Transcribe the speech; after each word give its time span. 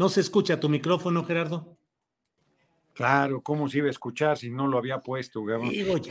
No 0.00 0.08
se 0.08 0.22
escucha 0.22 0.58
tu 0.58 0.70
micrófono, 0.70 1.22
Gerardo. 1.24 1.76
Claro, 2.94 3.42
¿cómo 3.42 3.68
se 3.68 3.78
iba 3.78 3.88
a 3.88 3.90
escuchar 3.90 4.38
si 4.38 4.48
no 4.48 4.66
lo 4.66 4.78
había 4.78 5.00
puesto? 5.00 5.42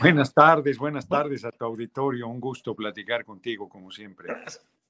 Buenas 0.00 0.32
tardes, 0.32 0.78
buenas 0.78 1.08
tardes 1.08 1.44
a 1.44 1.50
tu 1.50 1.64
auditorio. 1.64 2.28
Un 2.28 2.38
gusto 2.38 2.76
platicar 2.76 3.24
contigo, 3.24 3.68
como 3.68 3.90
siempre. 3.90 4.32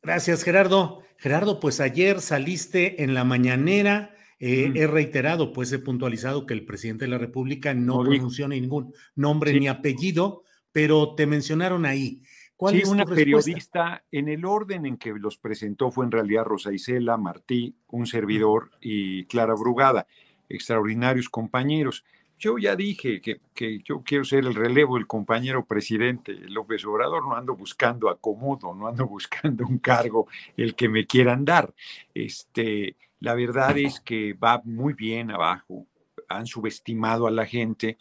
Gracias, 0.02 0.42
Gerardo. 0.44 1.00
Gerardo, 1.16 1.60
pues 1.60 1.80
ayer 1.80 2.20
saliste 2.20 3.02
en 3.02 3.14
la 3.14 3.24
mañanera. 3.24 4.14
eh, 4.38 4.68
Mm. 4.68 4.76
He 4.76 4.86
reiterado, 4.86 5.52
pues 5.54 5.72
he 5.72 5.78
puntualizado 5.78 6.44
que 6.44 6.52
el 6.52 6.66
presidente 6.66 7.06
de 7.06 7.10
la 7.10 7.18
República 7.18 7.72
no, 7.72 8.00
pronunció 8.00 8.48
ningún 8.48 8.92
nombre 9.14 9.52
Sí. 9.52 9.60
ni 9.60 9.68
apellido, 9.68 10.44
pero 10.72 11.14
te 11.14 11.26
mencionaron 11.26 11.84
ahí. 11.86 12.22
¿Cuál 12.60 12.74
Sí, 12.74 12.82
es 12.82 12.88
una 12.90 13.06
periodista, 13.06 14.04
en 14.12 14.28
el 14.28 14.44
orden 14.44 14.84
en 14.84 14.98
que 14.98 15.14
los 15.14 15.38
presentó 15.38 15.90
fue 15.90 16.04
en 16.04 16.10
realidad 16.10 16.44
Rosa 16.44 16.70
Isela, 16.70 17.16
Martí, 17.16 17.74
un 17.88 18.06
servidor 18.06 18.70
y 18.82 19.24
Clara 19.24 19.54
Brugada, 19.54 20.06
extraordinarios 20.46 21.30
compañeros. 21.30 22.04
Yo 22.38 22.58
ya 22.58 22.76
dije 22.76 23.22
que, 23.22 23.40
que 23.54 23.80
yo 23.82 24.02
quiero 24.04 24.24
ser 24.24 24.44
el 24.44 24.54
relevo 24.54 24.96
del 24.96 25.06
compañero 25.06 25.64
presidente 25.64 26.34
López 26.34 26.84
Obrador, 26.84 27.26
no 27.26 27.34
ando 27.34 27.56
buscando 27.56 28.10
acomodo, 28.10 28.74
no 28.74 28.88
ando 28.88 29.06
buscando 29.08 29.66
un 29.66 29.78
cargo 29.78 30.26
el 30.54 30.74
que 30.74 30.90
me 30.90 31.06
quieran 31.06 31.46
dar. 31.46 31.72
Este, 32.12 32.94
la 33.20 33.32
verdad 33.32 33.78
es 33.78 34.00
que 34.00 34.34
va 34.34 34.60
muy 34.64 34.92
bien 34.92 35.30
abajo, 35.30 35.86
han 36.28 36.46
subestimado 36.46 37.26
a 37.26 37.30
la 37.30 37.46
gente 37.46 37.96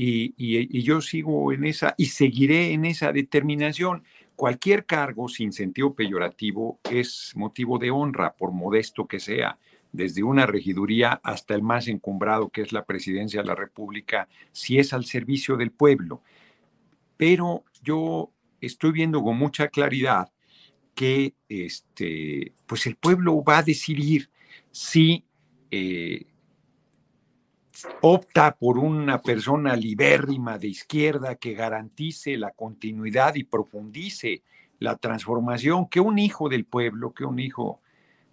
y, 0.00 0.82
yo 0.82 1.00
sigo 1.00 1.52
en 1.52 1.64
esa 1.64 1.94
y 1.98 2.06
seguiré 2.06 2.72
en 2.72 2.84
esa 2.84 3.12
determinación. 3.12 4.04
Cualquier 4.36 4.86
cargo 4.86 5.28
sin 5.28 5.52
sentido 5.52 5.94
peyorativo 5.94 6.78
es 6.88 7.32
motivo 7.34 7.78
de 7.78 7.90
honra, 7.90 8.34
por 8.34 8.52
modesto 8.52 9.08
que 9.08 9.18
sea, 9.18 9.58
desde 9.90 10.22
una 10.22 10.46
regiduría 10.46 11.20
hasta 11.24 11.54
el 11.54 11.62
más 11.62 11.88
encumbrado 11.88 12.48
que 12.50 12.62
es 12.62 12.72
la 12.72 12.84
presidencia 12.84 13.42
de 13.42 13.48
la 13.48 13.56
República, 13.56 14.28
si 14.52 14.78
es 14.78 14.92
al 14.92 15.04
servicio 15.04 15.56
del 15.56 15.72
pueblo. 15.72 16.22
Pero 17.16 17.64
yo 17.82 18.30
estoy 18.60 18.92
viendo 18.92 19.20
con 19.24 19.36
mucha 19.36 19.66
claridad 19.66 20.30
que 20.94 21.34
este, 21.48 22.52
pues 22.66 22.86
el 22.86 22.94
pueblo 22.94 23.42
va 23.42 23.58
a 23.58 23.62
decidir 23.64 24.30
si 24.70 25.24
eh, 25.72 26.26
opta 28.00 28.56
por 28.56 28.78
una 28.78 29.20
persona 29.20 29.76
libérrima 29.76 30.58
de 30.58 30.68
izquierda 30.68 31.36
que 31.36 31.54
garantice 31.54 32.36
la 32.36 32.50
continuidad 32.50 33.34
y 33.34 33.44
profundice 33.44 34.42
la 34.78 34.96
transformación 34.96 35.88
que 35.88 36.00
un 36.00 36.18
hijo 36.18 36.48
del 36.48 36.64
pueblo, 36.64 37.12
que 37.12 37.24
un 37.24 37.38
hijo 37.38 37.80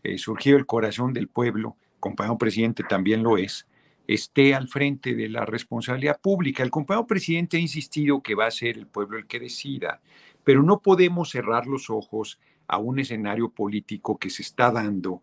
eh, 0.03 0.17
surgido 0.17 0.57
del 0.57 0.66
corazón 0.66 1.13
del 1.13 1.28
pueblo, 1.28 1.75
compañero 2.00 2.38
presidente 2.38 2.84
también 2.84 3.23
lo 3.23 3.38
es, 3.38 3.67
esté 4.07 4.53
al 4.53 4.67
frente 4.67 5.16
de 5.16 5.29
la 5.29 5.45
responsabilidad 5.45 6.19
pública. 6.22 6.63
El 6.63 6.72
compañero 6.72 7.07
presidente 7.07 7.57
ha 7.57 7.59
insistido 7.59 8.22
que 8.22 8.35
va 8.35 8.45
a 8.45 8.51
ser 8.51 8.78
el 8.78 8.88
pueblo 8.88 9.17
el 9.17 9.25
que 9.25 9.39
decida, 9.39 10.01
pero 10.44 10.61
no 10.61 10.79
podemos 10.79 11.31
cerrar 11.31 11.66
los 11.66 11.89
ojos 11.89 12.39
a 12.67 12.78
un 12.78 13.00
escenario 13.00 13.50
político 13.50 14.17
que 14.17 14.29
se 14.29 14.44
está 14.44 14.72
dando 14.72 15.22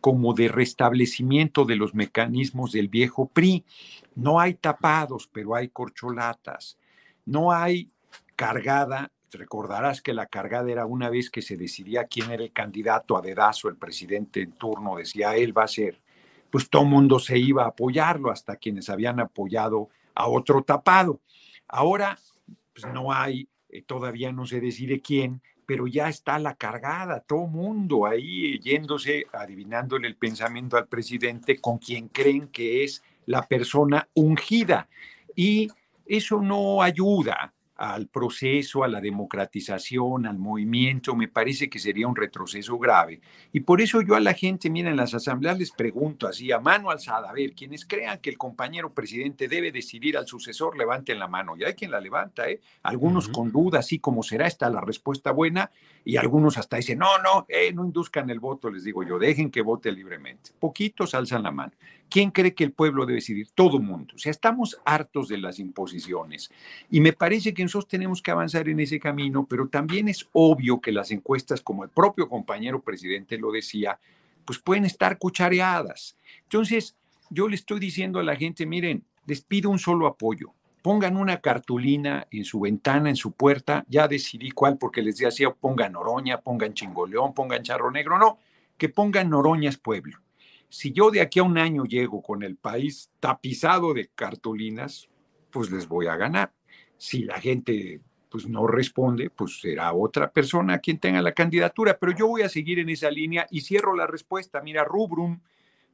como 0.00 0.34
de 0.34 0.48
restablecimiento 0.48 1.64
de 1.64 1.76
los 1.76 1.94
mecanismos 1.94 2.72
del 2.72 2.88
viejo 2.88 3.28
PRI. 3.28 3.64
No 4.14 4.40
hay 4.40 4.54
tapados, 4.54 5.28
pero 5.32 5.54
hay 5.54 5.68
corcholatas. 5.68 6.78
No 7.24 7.52
hay 7.52 7.90
cargada. 8.36 9.10
Recordarás 9.30 10.00
que 10.00 10.14
la 10.14 10.26
cargada 10.26 10.70
era 10.70 10.86
una 10.86 11.10
vez 11.10 11.30
que 11.30 11.42
se 11.42 11.56
decidía 11.56 12.04
quién 12.04 12.30
era 12.30 12.42
el 12.42 12.52
candidato 12.52 13.16
a 13.16 13.20
dedazo, 13.20 13.68
el 13.68 13.76
presidente 13.76 14.40
en 14.40 14.52
turno 14.52 14.96
decía, 14.96 15.36
él 15.36 15.56
va 15.56 15.64
a 15.64 15.68
ser. 15.68 16.00
Pues 16.50 16.70
todo 16.70 16.84
mundo 16.84 17.18
se 17.18 17.38
iba 17.38 17.64
a 17.64 17.68
apoyarlo, 17.68 18.30
hasta 18.30 18.56
quienes 18.56 18.88
habían 18.88 19.20
apoyado 19.20 19.90
a 20.14 20.28
otro 20.28 20.62
tapado. 20.62 21.20
Ahora, 21.66 22.18
pues 22.72 22.92
no 22.92 23.12
hay, 23.12 23.48
eh, 23.68 23.82
todavía 23.82 24.32
no 24.32 24.46
se 24.46 24.60
decide 24.60 25.00
quién, 25.00 25.42
pero 25.68 25.86
ya 25.86 26.08
está 26.08 26.38
la 26.38 26.54
cargada, 26.54 27.20
todo 27.20 27.46
mundo 27.46 28.06
ahí 28.06 28.58
yéndose, 28.58 29.26
adivinándole 29.30 30.08
el 30.08 30.16
pensamiento 30.16 30.78
al 30.78 30.88
presidente 30.88 31.58
con 31.58 31.76
quien 31.76 32.08
creen 32.08 32.48
que 32.48 32.84
es 32.84 33.02
la 33.26 33.42
persona 33.42 34.08
ungida. 34.14 34.88
Y 35.36 35.68
eso 36.06 36.40
no 36.40 36.82
ayuda 36.82 37.52
al 37.78 38.08
proceso, 38.08 38.82
a 38.82 38.88
la 38.88 39.00
democratización, 39.00 40.26
al 40.26 40.36
movimiento, 40.36 41.14
me 41.14 41.28
parece 41.28 41.70
que 41.70 41.78
sería 41.78 42.08
un 42.08 42.16
retroceso 42.16 42.76
grave. 42.76 43.20
Y 43.52 43.60
por 43.60 43.80
eso 43.80 44.02
yo 44.02 44.16
a 44.16 44.20
la 44.20 44.34
gente, 44.34 44.68
miren, 44.68 44.90
en 44.90 44.96
las 44.96 45.14
asambleas 45.14 45.58
les 45.58 45.70
pregunto 45.70 46.26
así, 46.26 46.50
a 46.50 46.58
mano 46.58 46.90
alzada, 46.90 47.30
a 47.30 47.32
ver, 47.32 47.52
quienes 47.52 47.86
crean 47.86 48.18
que 48.18 48.30
el 48.30 48.36
compañero 48.36 48.92
presidente 48.92 49.46
debe 49.46 49.70
decidir 49.70 50.18
al 50.18 50.26
sucesor, 50.26 50.76
levanten 50.76 51.20
la 51.20 51.28
mano. 51.28 51.56
Y 51.56 51.64
hay 51.64 51.74
quien 51.74 51.92
la 51.92 52.00
levanta, 52.00 52.50
¿eh? 52.50 52.60
Algunos 52.82 53.28
con 53.28 53.52
duda, 53.52 53.78
así 53.78 54.00
como 54.00 54.24
será 54.24 54.48
esta 54.48 54.68
la 54.68 54.80
respuesta 54.80 55.30
buena, 55.30 55.70
y 56.04 56.16
algunos 56.16 56.58
hasta 56.58 56.78
dicen, 56.78 56.98
no, 56.98 57.18
no, 57.18 57.46
eh, 57.48 57.72
no 57.72 57.84
induzcan 57.84 58.28
el 58.30 58.40
voto, 58.40 58.70
les 58.70 58.82
digo 58.82 59.04
yo, 59.04 59.20
dejen 59.20 59.52
que 59.52 59.62
vote 59.62 59.92
libremente. 59.92 60.50
Poquitos 60.58 61.14
alzan 61.14 61.44
la 61.44 61.52
mano. 61.52 61.72
¿Quién 62.10 62.30
cree 62.30 62.54
que 62.54 62.64
el 62.64 62.72
pueblo 62.72 63.04
debe 63.04 63.16
decidir? 63.16 63.48
Todo 63.54 63.76
el 63.76 63.82
mundo. 63.82 64.14
O 64.16 64.18
sea, 64.18 64.30
estamos 64.30 64.80
hartos 64.84 65.28
de 65.28 65.36
las 65.36 65.58
imposiciones. 65.58 66.50
Y 66.90 67.00
me 67.00 67.12
parece 67.12 67.52
que 67.52 67.62
nosotros 67.62 67.88
tenemos 67.88 68.22
que 68.22 68.30
avanzar 68.30 68.68
en 68.68 68.80
ese 68.80 68.98
camino, 68.98 69.46
pero 69.48 69.68
también 69.68 70.08
es 70.08 70.26
obvio 70.32 70.80
que 70.80 70.90
las 70.90 71.10
encuestas, 71.10 71.60
como 71.60 71.84
el 71.84 71.90
propio 71.90 72.28
compañero 72.28 72.80
presidente 72.80 73.36
lo 73.36 73.52
decía, 73.52 73.98
pues 74.46 74.58
pueden 74.58 74.86
estar 74.86 75.18
cuchareadas. 75.18 76.16
Entonces, 76.44 76.96
yo 77.28 77.46
le 77.46 77.56
estoy 77.56 77.78
diciendo 77.78 78.18
a 78.18 78.22
la 78.22 78.36
gente, 78.36 78.64
miren, 78.64 79.04
les 79.26 79.42
pido 79.42 79.68
un 79.68 79.78
solo 79.78 80.06
apoyo. 80.06 80.54
Pongan 80.80 81.16
una 81.16 81.42
cartulina 81.42 82.26
en 82.30 82.44
su 82.44 82.60
ventana, 82.60 83.10
en 83.10 83.16
su 83.16 83.32
puerta. 83.32 83.84
Ya 83.88 84.08
decidí 84.08 84.50
cuál, 84.52 84.78
porque 84.78 85.02
les 85.02 85.18
decía, 85.18 85.50
pongan 85.50 85.92
Noroña, 85.92 86.40
pongan 86.40 86.72
Chingoleón, 86.72 87.34
pongan 87.34 87.62
Charro 87.62 87.90
Negro. 87.90 88.18
No, 88.18 88.38
que 88.78 88.88
pongan 88.88 89.28
Noroña 89.28 89.68
es 89.68 89.76
pueblo. 89.76 90.18
Si 90.68 90.92
yo 90.92 91.10
de 91.10 91.20
aquí 91.20 91.38
a 91.38 91.44
un 91.44 91.58
año 91.58 91.84
llego 91.84 92.22
con 92.22 92.42
el 92.42 92.56
país 92.56 93.10
tapizado 93.20 93.94
de 93.94 94.08
cartulinas, 94.14 95.08
pues 95.50 95.70
les 95.70 95.88
voy 95.88 96.06
a 96.06 96.16
ganar. 96.16 96.52
Si 96.96 97.24
la 97.24 97.40
gente 97.40 98.00
pues 98.30 98.46
no 98.46 98.66
responde, 98.66 99.30
pues 99.30 99.60
será 99.60 99.92
otra 99.94 100.30
persona 100.30 100.78
quien 100.78 100.98
tenga 100.98 101.22
la 101.22 101.32
candidatura, 101.32 101.96
pero 101.98 102.12
yo 102.12 102.26
voy 102.26 102.42
a 102.42 102.48
seguir 102.48 102.78
en 102.78 102.90
esa 102.90 103.10
línea 103.10 103.46
y 103.50 103.62
cierro 103.62 103.96
la 103.96 104.06
respuesta. 104.06 104.60
Mira, 104.60 104.84
Rubrum 104.84 105.40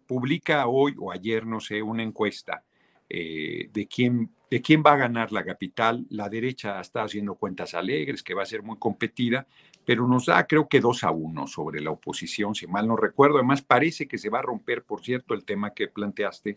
publica 0.06 0.66
hoy 0.66 0.94
o 0.98 1.12
ayer, 1.12 1.46
no 1.46 1.60
sé, 1.60 1.82
una 1.82 2.02
encuesta 2.02 2.64
eh, 3.08 3.68
de, 3.72 3.86
quién, 3.86 4.30
de 4.50 4.60
quién 4.60 4.82
va 4.84 4.94
a 4.94 4.96
ganar 4.96 5.32
la 5.32 5.44
capital. 5.44 6.06
La 6.10 6.28
derecha 6.28 6.80
está 6.80 7.04
haciendo 7.04 7.36
cuentas 7.36 7.74
alegres, 7.74 8.22
que 8.22 8.34
va 8.34 8.42
a 8.42 8.46
ser 8.46 8.62
muy 8.62 8.78
competida, 8.78 9.46
pero 9.84 10.06
nos 10.06 10.26
da 10.26 10.46
creo 10.46 10.68
que 10.68 10.80
dos 10.80 11.04
a 11.04 11.10
uno 11.10 11.46
sobre 11.46 11.80
la 11.80 11.90
oposición, 11.90 12.54
si 12.54 12.66
mal 12.66 12.86
no 12.86 12.96
recuerdo. 12.96 13.36
Además, 13.36 13.62
parece 13.62 14.06
que 14.06 14.18
se 14.18 14.30
va 14.30 14.38
a 14.38 14.42
romper, 14.42 14.82
por 14.82 15.02
cierto, 15.02 15.34
el 15.34 15.44
tema 15.44 15.70
que 15.70 15.88
planteaste. 15.88 16.56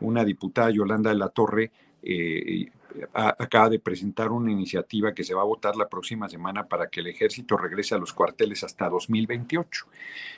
Una 0.00 0.24
diputada, 0.24 0.70
Yolanda 0.70 1.10
de 1.10 1.16
la 1.16 1.28
Torre, 1.28 1.72
eh, 2.02 2.70
acaba 3.12 3.68
de 3.68 3.80
presentar 3.80 4.30
una 4.30 4.52
iniciativa 4.52 5.12
que 5.12 5.24
se 5.24 5.34
va 5.34 5.42
a 5.42 5.44
votar 5.44 5.76
la 5.76 5.88
próxima 5.88 6.28
semana 6.28 6.66
para 6.66 6.88
que 6.88 7.00
el 7.00 7.08
ejército 7.08 7.56
regrese 7.56 7.94
a 7.94 7.98
los 7.98 8.12
cuarteles 8.12 8.62
hasta 8.64 8.88
2028. 8.88 9.86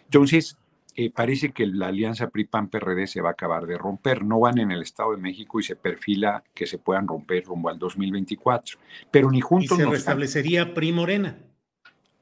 Entonces, 0.05 0.57
eh, 0.97 1.11
parece 1.11 1.53
que 1.53 1.67
la 1.67 1.89
alianza 1.89 2.29
PRI-PAN-PRD 2.29 3.07
se 3.07 3.21
va 3.21 3.31
a 3.31 3.33
acabar 3.33 3.67
de 3.67 3.79
romper. 3.79 4.25
No 4.25 4.41
van 4.41 4.59
en 4.59 4.71
el 4.71 4.83
Estado 4.83 5.13
de 5.13 5.19
México 5.19 5.61
y 5.61 5.63
se 5.63 5.77
perfila 5.77 6.43
que 6.55 6.67
se 6.67 6.79
puedan 6.79 7.07
romper 7.07 7.45
rumbo 7.45 7.69
al 7.69 7.79
2024. 7.79 8.79
Pero 9.11 9.31
ni 9.31 9.41
juntos. 9.41 9.79
¿Y 9.79 9.83
se 9.83 9.89
restablecería 9.89 10.75
PRI-Morena? 10.75 11.39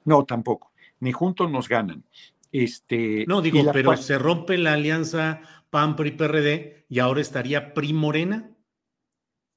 No, 0.08 0.25
tampoco. 0.25 0.72
Ni 1.00 1.12
juntos 1.12 1.50
nos 1.50 1.69
ganan. 1.69 2.02
Este, 2.50 3.26
no, 3.28 3.43
digo, 3.43 3.60
pero 3.75 3.94
se 3.99 4.19
rompe 4.19 4.56
la 4.56 4.72
alianza 4.72 5.43
PAN-PRI-PRD 5.69 6.87
y 6.88 6.99
ahora 6.99 7.20
estaría 7.20 7.75
PRI-Morena. 7.75 8.50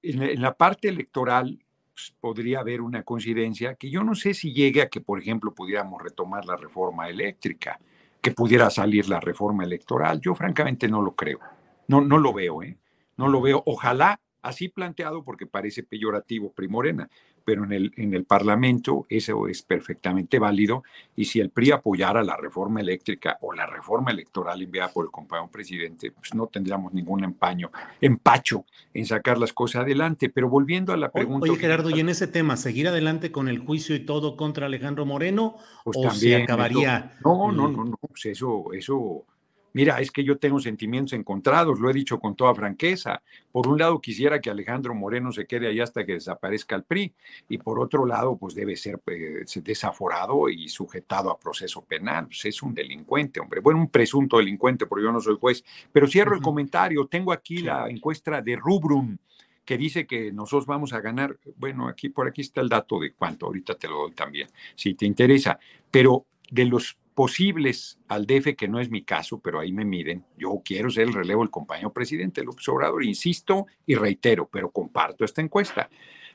En, 0.01 0.42
la 0.42 0.57
parte 0.57 0.89
electoral 0.89 1.63
pues, 1.94 2.13
podría 2.19 2.59
haber 2.59 2.81
una 2.81 3.03
coincidencia 3.03 3.75
que 3.75 3.89
yo 3.89 4.03
no 4.03 4.13
sé 4.13 4.33
si 4.33 4.53
llegue 4.53 4.81
a 4.81 4.89
que, 4.89 5.00
por 5.00 5.21
ejemplo, 5.21 5.56
pudiéramos 5.56 6.03
retomar 6.03 6.44
la 6.44 6.57
reforma 6.57 7.07
eléctrica, 7.07 7.80
que 8.21 8.31
pudiera 8.31 8.69
salir 8.69 9.07
la 9.07 9.21
reforma 9.21 9.63
electoral. 9.63 10.19
Yo 10.19 10.36
francamente 10.36 10.89
no 10.89 11.01
lo 11.01 11.15
creo. 11.15 11.39
No, 11.88 12.01
no 12.01 12.18
lo 12.18 12.33
veo, 12.33 12.62
¿eh? 12.62 12.77
No 13.15 13.30
lo 13.30 13.39
veo. 13.39 13.63
Ojalá 13.65 14.19
así 14.42 14.68
planteado 14.68 15.24
porque 15.24 15.48
parece 15.48 15.83
peyorativo 15.83 16.51
Primorena, 16.51 17.09
pero 17.44 17.64
en 17.64 17.74
el, 17.74 17.94
en 17.98 18.14
el 18.14 18.26
Parlamento 18.26 19.06
eso 19.10 19.48
es 19.48 19.62
perfectamente 19.62 20.40
válido 20.40 20.84
y 21.16 21.26
si 21.26 21.40
el 21.40 21.50
PRI 21.50 21.72
apoyara 21.72 22.24
la 22.24 22.38
reforma 22.38 22.82
eléctrica 22.82 23.38
o 23.42 23.54
la 23.54 23.66
reforma 23.66 24.12
electoral 24.12 24.62
enviada 24.62 24.92
por 24.92 25.06
el 25.06 25.12
compañero 25.12 25.50
presidente, 25.52 26.12
pues 26.12 26.34
no 26.34 26.48
tendríamos 26.48 26.94
ningún 26.94 27.24
empaño, 27.24 27.72
empacho 28.00 28.66
en 28.94 29.06
sacar 29.06 29.38
las 29.38 29.54
cosas 29.54 29.84
adelante. 29.84 30.30
Pero 30.30 30.50
volviendo 30.50 30.94
a 30.94 30.98
la 30.98 31.12
pregunta... 31.12 31.50
Oye 31.50 31.60
Gerardo, 31.60 31.90
y 31.90 32.00
en 32.00 32.10
ese 32.10 32.28
tema, 32.28 32.58
¿seguir 32.58 32.88
adelante 32.88 33.32
con 33.32 33.48
el 33.48 33.60
juicio 33.60 33.96
y 33.96 34.06
todo 34.06 34.38
contra 34.38 34.66
Alejandro 34.66 35.06
Moreno 35.06 35.58
pues 35.84 35.98
o 35.98 36.12
se 36.12 36.36
acabaría? 36.36 37.18
No, 37.24 37.52
no, 37.52 37.68
no, 37.68 37.84
no, 37.86 37.98
pues 37.98 38.26
eso, 38.26 38.74
eso 38.74 39.26
Mira, 39.74 40.02
es 40.02 40.12
que 40.12 40.24
yo 40.24 40.38
tengo 40.38 40.60
sentimientos 40.60 41.14
encontrados, 41.14 41.80
lo 41.80 41.90
he 41.90 41.94
dicho 41.94 42.20
con 42.20 42.36
toda 42.36 42.54
franqueza. 42.54 43.22
Por 43.52 43.68
un 43.68 43.80
lado, 43.80 44.02
quisiera 44.02 44.42
que 44.42 44.50
Alejandro 44.50 44.94
Moreno 44.94 45.32
se 45.32 45.46
quede 45.46 45.68
ahí 45.68 45.80
hasta 45.80 46.06
que 46.06 46.14
desaparezca 46.14 46.76
el 46.76 46.84
PRI, 46.84 47.14
y 47.50 47.58
por 47.58 47.80
otro 47.80 48.06
lado, 48.06 48.38
pues 48.38 48.54
debe 48.54 48.76
ser 48.76 49.00
pues, 49.00 49.64
desaforado 49.64 50.50
y 50.50 50.68
sujetado 50.70 51.32
a 51.32 51.40
proceso 51.40 51.84
penal. 51.84 52.28
Pues 52.28 52.46
es 52.46 52.62
un 52.62 52.74
delincuente, 52.74 53.40
hombre. 53.40 53.62
Bueno, 53.62 53.80
un 53.80 53.90
presunto 53.90 54.38
delincuente, 54.38 54.86
porque 54.86 55.06
yo 55.06 55.12
no 55.12 55.22
soy 55.22 55.38
juez. 55.40 55.64
Pero 55.92 56.08
cierro 56.08 56.36
el 56.36 56.42
comentario. 56.42 57.08
Tengo 57.08 57.32
aquí 57.32 57.60
la 57.60 57.90
encuesta 57.90 58.42
de 58.42 58.56
Rubrum 58.56 59.18
que 59.64 59.78
dice 59.78 60.06
que 60.06 60.32
nosotros 60.32 60.66
vamos 60.66 60.92
a 60.92 61.02
ganar, 61.02 61.38
bueno, 61.56 61.88
aquí 61.88 62.10
por 62.10 62.28
aquí 62.28 62.42
está 62.42 62.62
el 62.62 62.68
dato 62.68 63.00
de 63.00 63.14
cuánto, 63.14 63.46
ahorita 63.46 63.76
te 63.76 63.88
lo 63.88 64.00
doy 64.00 64.12
también, 64.12 64.50
si 64.76 64.96
te 64.96 65.06
interesa, 65.06 65.60
pero 65.90 66.26
de 66.50 66.66
los 66.66 66.98
posibles 67.13 68.00
al 68.08 68.25
DF, 68.25 68.56
que 68.56 68.68
no 68.68 68.80
es 68.80 68.90
mi 68.90 69.04
caso, 69.04 69.40
pero 69.40 69.60
ahí 69.60 69.72
me 69.72 69.86
miden. 69.86 70.25
Yo 70.38 70.62
quiero 70.63 70.90
ser 70.90 71.08
el 71.08 71.13
relevo 71.13 71.42
del 71.42 71.52
compañero 71.52 71.92
presidente 71.92 72.44
López 72.44 72.68
Obrador, 72.69 73.04
insisto 73.04 73.68
y 73.86 73.96
reitero, 73.96 74.48
pero 74.52 74.72
comparto 74.72 75.25
esta 75.25 75.42
encuesta. 75.42 75.90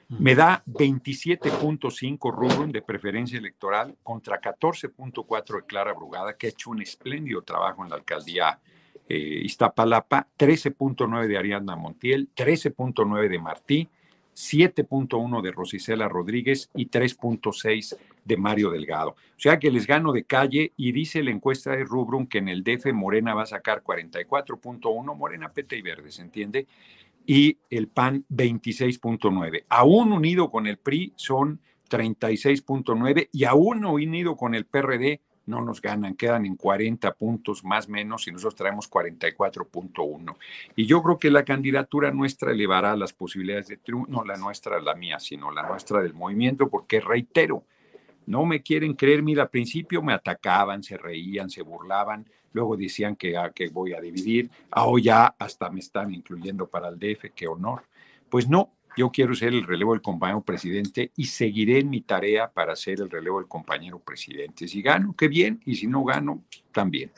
Me 0.09 0.37
da 0.37 0.63
27.5 0.67 2.33
Rubrum 2.33 2.71
de 2.71 2.81
preferencia 2.81 3.39
electoral 3.39 3.97
contra 4.05 4.41
14.4 4.41 5.57
de 5.57 5.67
Clara 5.67 5.93
Brugada, 5.95 6.37
que 6.37 6.47
ha 6.47 6.51
hecho 6.51 6.71
un 6.71 6.81
espléndido 6.81 7.43
trabajo 7.43 7.83
en 7.83 7.91
la 7.91 7.97
alcaldía 7.97 8.61
eh, 9.09 9.41
Iztapalapa, 9.45 10.29
13.9 10.39 11.27
de 11.27 11.39
Ariadna 11.39 11.75
Montiel, 11.75 12.31
13.9 12.37 13.29
de 13.29 13.39
Martí, 13.39 13.89
7.1 14.37 15.41
de 15.41 15.51
Rosicela 15.51 16.09
Rodríguez 16.09 16.71
y 16.75 16.91
3.6 16.91 17.97
de 18.25 18.37
Mario 18.37 18.71
Delgado. 18.71 19.11
O 19.11 19.39
sea 19.39 19.59
que 19.59 19.71
les 19.71 19.87
gano 19.87 20.13
de 20.13 20.25
calle 20.25 20.73
y 20.77 20.93
dice 20.93 21.23
la 21.23 21.31
encuesta 21.31 21.71
de 21.73 21.85
Rubrum 21.85 22.27
que 22.27 22.39
en 22.39 22.49
el 22.49 22.63
DF 22.63 22.93
Morena 22.93 23.35
va 23.35 23.43
a 23.43 23.47
sacar 23.47 23.83
44.1, 23.83 25.17
Morena, 25.17 25.53
Pete 25.53 25.77
y 25.77 25.83
Verde, 25.83 26.13
¿se 26.13 26.23
entiende? 26.23 26.67
Y 27.25 27.59
el 27.71 27.89
PAN 27.89 28.25
26.9. 28.31 29.65
Aún 29.69 30.13
unido 30.13 30.51
con 30.51 30.67
el 30.67 30.77
PRI 30.77 31.15
son 31.17 31.61
36.9 31.89 33.31
y 33.33 33.45
aún 33.45 33.85
unido 33.85 34.37
con 34.37 34.55
el 34.55 34.67
PRD 34.67 35.21
no 35.47 35.63
nos 35.63 35.81
ganan, 35.81 36.15
quedan 36.15 36.45
en 36.45 36.57
40 36.57 37.13
puntos 37.15 37.65
más 37.65 37.89
menos 37.89 38.27
y 38.27 38.33
nosotros 38.33 38.57
traemos 38.57 38.91
44.1. 38.91 40.37
Y 40.75 40.87
yo 40.87 41.03
creo 41.03 41.19
que 41.19 41.31
la 41.31 41.45
candidatura 41.45 42.11
nuestra 42.11 42.53
elevará 42.53 42.97
las 42.97 43.13
posibilidades 43.13 43.69
de 43.69 43.77
triunfo, 43.79 44.11
no 44.11 44.25
la 44.25 44.37
nuestra, 44.37 44.81
la 44.81 44.95
mía, 44.95 45.19
sino 45.19 45.51
la 45.51 45.63
nuestra 45.63 46.03
del 46.03 46.15
movimiento, 46.15 46.69
porque 46.69 47.01
reitero, 47.01 47.65
no 48.27 48.45
me 48.45 48.63
quieren 48.63 48.95
creer, 48.95 49.23
mira, 49.23 49.45
al 49.45 49.51
principio 49.51 50.03
me 50.03 50.13
atacaban, 50.13 50.83
se 50.83 50.97
reían, 50.97 51.49
se 51.49 51.63
burlaban, 51.63 52.29
luego 52.53 52.77
decían 52.77 53.15
que, 53.15 53.37
ah, 53.37 53.53
que 53.55 53.69
voy 53.69 53.93
a 53.95 54.01
dividir, 54.01 54.51
ahora 54.71 55.03
ya 55.03 55.35
hasta 55.39 55.71
me 55.71 55.79
están 55.79 56.13
incluyendo 56.13 56.67
para 56.67 56.89
el 56.89 56.99
DF, 56.99 57.31
qué 57.35 57.47
honor. 57.47 57.85
Pues 58.29 58.49
no, 58.49 58.73
yo 58.97 59.11
quiero 59.11 59.35
ser 59.35 59.53
el 59.53 59.65
relevo 59.65 59.93
del 59.93 60.03
compañero 60.03 60.43
presidente 60.43 61.13
y 61.17 61.27
seguiré 61.27 61.81
en 61.81 61.91
mi 61.91 62.01
tarea 62.01 62.51
para 62.51 62.75
ser 62.75 63.01
el 63.01 63.11
relevo 63.11 63.39
del 63.39 63.49
compañero 63.49 63.99
presidente. 63.99 64.67
Si 64.67 64.83
gano, 64.83 65.15
qué 65.17 65.29
bien, 65.29 65.61
y 65.67 65.77
si 65.77 65.87
no 65.87 66.05
gano, 66.05 66.43
también. 66.73 67.13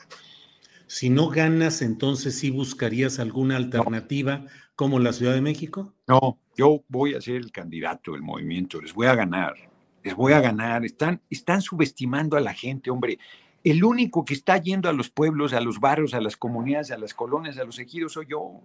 Si 0.87 1.09
no 1.09 1.29
ganas, 1.29 1.81
entonces 1.81 2.37
sí 2.37 2.49
buscarías 2.49 3.19
alguna 3.19 3.57
alternativa 3.57 4.45
como 4.79 4.97
la 4.97 5.11
Ciudad 5.11 5.33
de 5.33 5.41
México? 5.41 5.93
No, 6.07 6.39
yo 6.55 6.85
voy 6.87 7.13
a 7.13 7.19
ser 7.19 7.35
el 7.35 7.51
candidato 7.51 8.13
del 8.13 8.21
movimiento, 8.21 8.81
les 8.81 8.93
voy 8.93 9.07
a 9.07 9.13
ganar, 9.13 9.53
les 10.01 10.15
voy 10.15 10.31
a 10.31 10.39
ganar. 10.39 10.85
Están, 10.85 11.21
están 11.29 11.61
subestimando 11.61 12.37
a 12.37 12.39
la 12.39 12.53
gente, 12.53 12.89
hombre. 12.89 13.19
El 13.61 13.83
único 13.83 14.23
que 14.23 14.33
está 14.33 14.57
yendo 14.57 14.87
a 14.87 14.93
los 14.93 15.09
pueblos, 15.09 15.51
a 15.51 15.59
los 15.59 15.81
barrios, 15.81 16.13
a 16.13 16.21
las 16.21 16.37
comunidades, 16.37 16.91
a 16.91 16.97
las 16.97 17.13
colonias, 17.13 17.57
a 17.57 17.65
los 17.65 17.77
ejidos 17.77 18.13
soy 18.13 18.27
yo. 18.29 18.61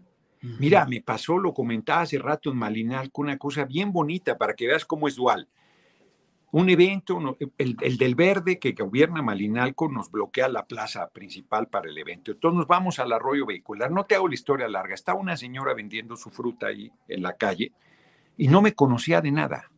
Mira, 0.59 0.85
me 0.85 1.01
pasó, 1.01 1.39
lo 1.39 1.55
comentaba 1.55 2.03
hace 2.03 2.19
rato 2.19 2.51
en 2.51 2.59
Malinalco, 2.59 3.23
una 3.23 3.39
cosa 3.39 3.65
bien 3.65 3.93
bonita 3.93 4.37
para 4.37 4.55
que 4.55 4.67
veas 4.67 4.85
cómo 4.85 5.09
es 5.09 5.17
dual. 5.17 5.49
Un 6.53 6.69
evento, 6.69 7.19
el, 7.57 7.77
del 7.77 8.15
verde 8.15 8.59
que 8.59 8.73
gobierna 8.73 9.23
Malinalco 9.23 9.89
nos 9.89 10.11
bloquea 10.11 10.49
la 10.49 10.67
plaza 10.67 11.09
principal 11.09 11.69
para 11.69 11.89
el 11.89 11.97
evento. 11.97 12.31
Entonces 12.31 12.59
nos 12.59 12.67
vamos 12.67 12.99
al 12.99 13.13
arroyo 13.13 13.47
vehicular. 13.47 13.91
No 13.91 14.05
te 14.05 14.15
hago 14.15 14.29
la 14.29 14.35
historia 14.35 14.69
larga. 14.69 14.95
Estaba 14.95 15.19
una 15.19 15.37
señora 15.37 15.75
vendiendo 15.75 16.15
su 16.15 16.31
fruta 16.31 16.67
ahí 16.67 16.93
en 17.09 17.23
la 17.23 17.33
calle 17.33 17.73
y 18.37 18.49
no 18.49 18.63
me 18.63 18.75
conocía 18.75 19.21
de 19.21 19.33
nada. 19.33 19.71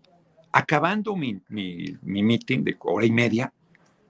Acabando 0.53 1.17
mi, 1.17 1.41
mi, 1.49 1.97
mi 2.03 2.23
meeting 2.23 2.65
de 2.65 2.77
hora 2.81 3.07
y 3.07 3.13
media, 3.13 3.53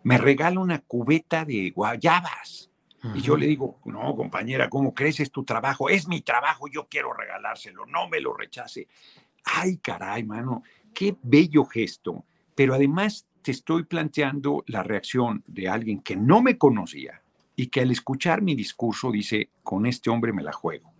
me 0.02 0.18
regala 0.18 0.58
una 0.58 0.80
cubeta 0.80 1.44
de 1.44 1.70
guayabas. 1.70 2.70
Y 3.14 3.20
yo 3.20 3.36
le 3.36 3.46
digo, 3.46 3.78
no, 3.84 4.14
compañera, 4.16 4.68
¿cómo 4.68 4.94
crees? 4.94 5.20
Es 5.20 5.30
tu 5.30 5.44
trabajo, 5.44 5.88
es 5.88 6.08
mi 6.08 6.20
trabajo, 6.20 6.66
yo 6.68 6.86
quiero 6.88 7.12
regalárselo, 7.12 7.86
no 7.86 8.08
me 8.08 8.20
lo 8.20 8.34
rechace. 8.34 8.88
Ay, 9.44 9.78
caray, 9.78 10.24
mano, 10.24 10.62
qué 10.94 11.16
bello 11.22 11.64
gesto. 11.64 12.24
Pero 12.54 12.74
además 12.74 13.26
te 13.42 13.52
estoy 13.52 13.84
planteando 13.84 14.64
la 14.66 14.82
reacción 14.82 15.44
de 15.46 15.68
alguien 15.68 16.00
que 16.00 16.16
no 16.16 16.42
me 16.42 16.58
conocía 16.58 17.22
y 17.54 17.68
que 17.68 17.80
al 17.80 17.90
escuchar 17.90 18.42
mi 18.42 18.54
discurso 18.54 19.10
dice, 19.10 19.50
con 19.62 19.86
este 19.86 20.10
hombre 20.10 20.32
me 20.32 20.42
la 20.42 20.52
juego. 20.52 20.92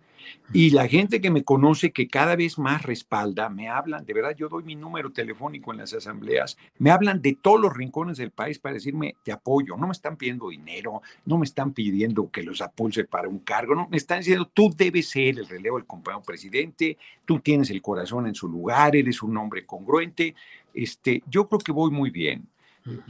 Y 0.53 0.69
la 0.69 0.87
gente 0.87 1.19
que 1.19 1.29
me 1.29 1.43
conoce, 1.43 1.91
que 1.91 2.07
cada 2.07 2.35
vez 2.35 2.57
más 2.57 2.83
respalda, 2.83 3.49
me 3.49 3.67
hablan, 3.67 4.05
de 4.05 4.13
verdad, 4.13 4.35
yo 4.35 4.47
doy 4.47 4.63
mi 4.63 4.75
número 4.75 5.11
telefónico 5.11 5.71
en 5.71 5.79
las 5.79 5.93
asambleas, 5.93 6.57
me 6.77 6.91
hablan 6.91 7.21
de 7.21 7.37
todos 7.41 7.59
los 7.59 7.75
rincones 7.75 8.17
del 8.17 8.31
país 8.31 8.57
para 8.57 8.75
decirme, 8.75 9.15
te 9.23 9.31
apoyo, 9.31 9.75
no 9.75 9.87
me 9.87 9.91
están 9.91 10.15
pidiendo 10.15 10.49
dinero, 10.49 11.01
no 11.25 11.37
me 11.37 11.45
están 11.45 11.73
pidiendo 11.73 12.31
que 12.31 12.43
los 12.43 12.61
apulse 12.61 13.03
para 13.03 13.27
un 13.27 13.39
cargo, 13.39 13.75
no, 13.75 13.87
me 13.89 13.97
están 13.97 14.19
diciendo, 14.19 14.49
tú 14.53 14.73
debes 14.75 15.09
ser 15.09 15.39
el 15.39 15.47
relevo 15.47 15.77
del 15.77 15.85
compañero 15.85 16.23
presidente, 16.23 16.97
tú 17.25 17.39
tienes 17.39 17.69
el 17.69 17.81
corazón 17.81 18.27
en 18.27 18.35
su 18.35 18.47
lugar, 18.47 18.95
eres 18.95 19.21
un 19.21 19.35
hombre 19.37 19.65
congruente, 19.65 20.33
este, 20.73 21.23
yo 21.27 21.47
creo 21.47 21.59
que 21.59 21.71
voy 21.71 21.91
muy 21.91 22.09
bien. 22.09 22.47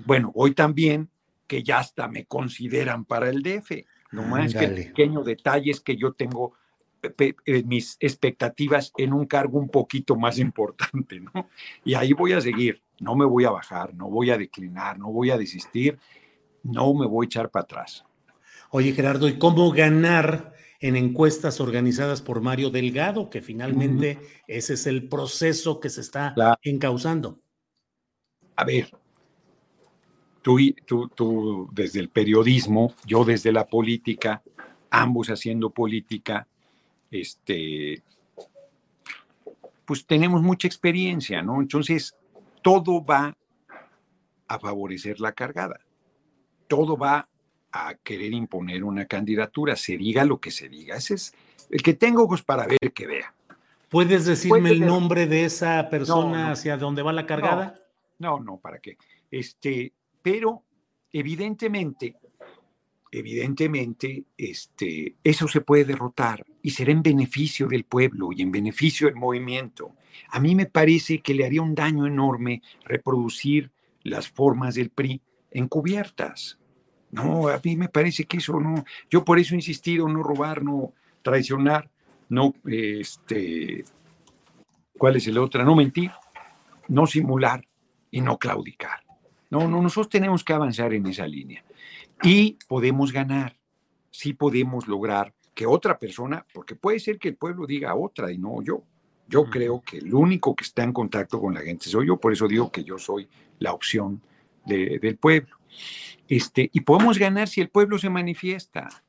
Bueno, 0.05 0.31
voy 0.33 0.55
también 0.55 1.09
que 1.45 1.63
ya 1.63 1.79
hasta 1.79 2.07
me 2.07 2.25
consideran 2.25 3.05
para 3.05 3.29
el 3.29 3.43
DF, 3.43 3.85
no 4.11 4.23
más 4.23 4.53
que 4.53 4.67
pequeños 4.67 5.25
detalles 5.25 5.81
que 5.81 5.95
yo 5.95 6.13
tengo 6.13 6.53
mis 7.65 7.97
expectativas 7.99 8.91
en 8.97 9.13
un 9.13 9.25
cargo 9.25 9.59
un 9.59 9.69
poquito 9.69 10.15
más 10.15 10.39
importante, 10.39 11.19
¿no? 11.19 11.49
Y 11.83 11.93
ahí 11.93 12.13
voy 12.13 12.33
a 12.33 12.41
seguir, 12.41 12.81
no 12.99 13.15
me 13.15 13.25
voy 13.25 13.45
a 13.45 13.51
bajar, 13.51 13.93
no 13.93 14.09
voy 14.09 14.31
a 14.31 14.37
declinar, 14.37 14.97
no 14.97 15.11
voy 15.11 15.31
a 15.31 15.37
desistir, 15.37 15.99
no 16.63 16.93
me 16.93 17.05
voy 17.05 17.25
a 17.25 17.27
echar 17.27 17.49
para 17.49 17.63
atrás. 17.63 18.03
Oye, 18.69 18.93
Gerardo, 18.93 19.29
¿y 19.29 19.37
cómo 19.37 19.71
ganar 19.71 20.53
en 20.79 20.95
encuestas 20.95 21.61
organizadas 21.61 22.21
por 22.21 22.41
Mario 22.41 22.69
Delgado? 22.69 23.29
Que 23.29 23.41
finalmente 23.41 24.19
ese 24.47 24.73
es 24.73 24.87
el 24.87 25.07
proceso 25.07 25.79
que 25.79 25.89
se 25.89 26.01
está 26.01 26.35
encauzando. 26.61 27.39
A 28.55 28.65
ver, 28.65 28.89
tú, 30.41 30.57
tú, 30.85 31.07
tú 31.09 31.69
desde 31.71 31.99
el 31.99 32.09
periodismo, 32.09 32.93
yo 33.05 33.23
desde 33.23 33.51
la 33.51 33.67
política, 33.67 34.43
ambos 34.89 35.29
haciendo 35.29 35.69
política, 35.69 36.47
este, 37.11 38.03
pues 39.85 40.05
tenemos 40.05 40.41
mucha 40.41 40.67
experiencia, 40.67 41.41
¿no? 41.41 41.61
Entonces, 41.61 42.15
todo 42.61 43.03
va 43.03 43.35
a 44.47 44.59
favorecer 44.59 45.19
la 45.19 45.31
cargada. 45.31 45.79
Todo 46.67 46.97
va 46.97 47.27
a 47.71 47.95
querer 47.95 48.33
imponer 48.33 48.83
una 48.83 49.05
candidatura, 49.05 49.75
se 49.75 49.97
diga 49.97 50.25
lo 50.25 50.39
que 50.39 50.51
se 50.51 50.67
diga. 50.69 50.97
Ese 50.97 51.15
es 51.15 51.33
el 51.69 51.81
que 51.81 51.93
tengo 51.93 52.23
ojos 52.23 52.43
para 52.43 52.65
ver 52.65 52.91
que 52.93 53.07
vea. 53.07 53.33
¿Puedes 53.89 54.25
decirme 54.25 54.71
el 54.71 54.85
nombre 54.85 55.27
de 55.27 55.45
esa 55.45 55.89
persona 55.89 56.51
hacia 56.51 56.77
dónde 56.77 57.01
va 57.01 57.13
la 57.13 57.25
cargada? 57.25 57.79
No, 58.19 58.39
no, 58.39 58.57
¿para 58.57 58.79
qué? 58.79 58.97
Este, 59.31 59.93
pero 60.21 60.63
evidentemente, 61.13 62.17
evidentemente, 63.11 64.25
este, 64.37 65.15
eso 65.23 65.47
se 65.47 65.61
puede 65.61 65.85
derrotar 65.85 66.45
y 66.67 66.71
será 66.71 66.91
en 66.91 67.01
beneficio 67.01 67.69
del 67.69 67.85
pueblo 67.85 68.33
y 68.33 68.41
en 68.41 68.51
beneficio 68.51 69.07
del 69.07 69.15
movimiento. 69.15 69.93
A 70.31 70.41
mí 70.41 70.53
me 70.53 70.65
parece 70.65 71.19
que 71.19 71.33
le 71.33 71.45
haría 71.45 71.61
un 71.61 71.73
daño 71.73 72.05
enorme 72.05 72.61
reproducir 72.83 73.71
las 74.03 74.27
formas 74.27 74.75
del 74.75 74.89
PRI 74.89 75.21
encubiertas. 75.49 76.59
No, 77.09 77.47
a 77.47 77.61
mí 77.63 77.77
me 77.77 77.87
parece 77.87 78.25
que 78.25 78.35
eso 78.35 78.59
no. 78.59 78.83
Yo 79.09 79.23
por 79.23 79.39
eso 79.39 79.53
he 79.53 79.59
insistido 79.59 80.09
no 80.09 80.21
robar, 80.21 80.61
no 80.61 80.91
traicionar, 81.21 81.89
no, 82.27 82.53
este, 82.65 83.85
¿cuál 84.97 85.15
es 85.15 85.25
el 85.27 85.37
otro? 85.37 85.63
No 85.63 85.73
mentir, 85.73 86.11
no 86.89 87.07
simular 87.07 87.65
y 88.11 88.19
no 88.19 88.37
claudicar. 88.37 89.05
No, 89.49 89.69
no, 89.69 89.81
nosotros 89.81 90.09
tenemos 90.09 90.43
que 90.43 90.51
avanzar 90.51 90.93
en 90.93 91.07
esa 91.07 91.25
línea. 91.25 91.63
Y 92.23 92.57
podemos 92.67 93.13
ganar, 93.13 93.55
sí 94.11 94.33
podemos 94.33 94.85
lograr 94.89 95.33
que 95.57 95.65
otra 95.65 95.97
persona, 95.97 96.45
porque 96.53 96.75
puede 96.75 96.99
ser 96.99 97.17
que 97.17 97.29
el 97.29 97.35
pueblo 97.35 97.65
diga 97.65 97.95
otra 97.95 98.31
y 98.31 98.37
no 98.37 98.61
yo. 98.61 98.83
Yo 99.27 99.45
creo 99.45 99.81
que 99.81 99.97
el 99.97 100.13
único 100.13 100.55
que 100.55 100.63
está 100.63 100.83
en 100.83 100.93
contacto 100.93 101.41
con 101.41 101.55
la 101.55 101.61
gente 101.61 101.89
soy 101.89 102.05
yo, 102.05 102.17
por 102.17 102.31
eso 102.31 102.47
digo 102.47 102.71
que 102.71 102.83
yo 102.83 102.99
soy 102.99 103.27
la 103.57 103.73
opción 103.73 104.21
del 104.67 105.17
pueblo. 105.17 105.57
Este, 106.27 106.69
y 106.71 106.81
podemos 106.81 107.17
ganar 107.17 107.47
si 107.47 107.59
el 107.59 107.69
pueblo 107.69 107.97
se 107.97 108.07
manifiesta. 108.07 109.03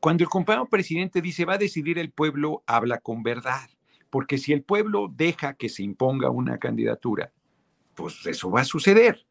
Cuando 0.00 0.24
el 0.24 0.28
compañero 0.28 0.66
presidente 0.66 1.22
dice 1.22 1.44
va 1.44 1.54
a 1.54 1.58
decidir 1.58 2.00
el 2.00 2.10
pueblo, 2.10 2.64
habla 2.66 2.98
con 2.98 3.22
verdad, 3.22 3.70
porque 4.10 4.38
si 4.38 4.52
el 4.52 4.64
pueblo 4.64 5.08
deja 5.08 5.54
que 5.54 5.68
se 5.68 5.84
imponga 5.84 6.30
una 6.30 6.58
candidatura, 6.58 7.30
pues 7.94 8.26
eso 8.26 8.50
va 8.50 8.62
a 8.62 8.64
suceder. 8.64 9.24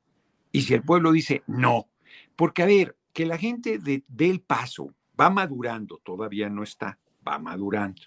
Y 0.53 0.61
si 0.61 0.73
el 0.73 0.83
pueblo 0.83 1.11
dice 1.11 1.43
no, 1.47 1.89
porque 2.37 2.63
a 2.63 2.65
ver, 2.65 2.95
que 3.11 3.25
la 3.25 3.37
gente 3.37 3.77
de, 3.77 4.05
del 4.07 4.39
paso 4.39 4.93
va 5.21 5.29
madurando, 5.29 5.99
todavía 6.03 6.49
no 6.49 6.63
está, 6.63 6.97
va 7.27 7.37
madurando. 7.37 8.01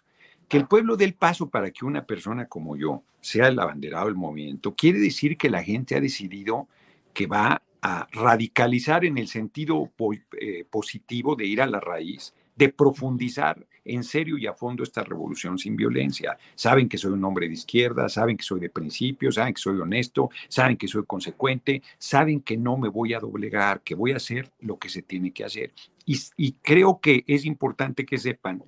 Que 0.49 0.57
el 0.57 0.67
pueblo 0.67 0.97
del 0.97 1.15
paso 1.15 1.49
para 1.49 1.71
que 1.71 1.85
una 1.85 2.05
persona 2.05 2.47
como 2.47 2.77
yo 2.77 3.03
sea 3.21 3.49
el 3.49 3.59
abanderado 3.59 4.07
del 4.07 4.17
movimiento, 4.17 4.75
quiere 4.75 4.99
decir 4.99 5.39
que 5.39 5.49
la 5.49 5.63
gente 5.63 5.95
ha 5.95 6.01
decidido 6.01 6.69
que 7.13 7.27
va 7.27 7.63
a 7.81 8.09
radicalizar 8.13 9.05
en 9.05 9.19
el 9.19 9.29
sentido 9.29 9.93
eh, 10.41 10.65
positivo 10.69 11.37
de 11.37 11.47
ir 11.47 11.63
a 11.63 11.67
la 11.67 11.81
raíz 11.81 12.35
de 12.57 12.69
profundizar 12.69 13.67
en 13.85 14.03
serio 14.03 14.39
y 14.39 14.47
a 14.47 14.55
fondo 14.55 14.83
esta 14.83 15.03
revolución 15.03 15.59
sin 15.59 15.77
violencia. 15.77 16.37
Saben 16.55 16.89
que 16.89 16.99
soy 16.99 17.13
un 17.13 17.25
hombre 17.25 17.49
de 17.49 17.55
izquierda, 17.55 18.09
saben 18.09 18.37
que 18.37 18.45
soy 18.45 18.61
de 18.61 18.71
principios, 18.71 19.37
saben 19.37 19.55
que 19.55 19.61
soy 19.61 19.79
honesto, 19.79 20.31
saben 20.49 20.77
que 20.77 20.89
soy 20.89 21.05
consecuente, 21.05 21.83
saben 21.99 22.41
que 22.41 22.57
no 22.57 22.77
me 22.77 22.89
voy 22.89 23.15
a 23.15 23.21
doblegar, 23.21 23.83
que 23.83 23.95
voy 23.95 24.13
a 24.13 24.17
hacer 24.17 24.51
lo 24.61 24.79
que 24.79 24.89
se 24.89 25.03
tiene 25.03 25.33
que 25.33 25.45
hacer. 25.45 25.73
Y, 26.07 26.53
creo 26.63 27.01
que 27.01 27.25
es 27.27 27.47
importante 27.47 28.05
que 28.05 28.19
sepan 28.19 28.63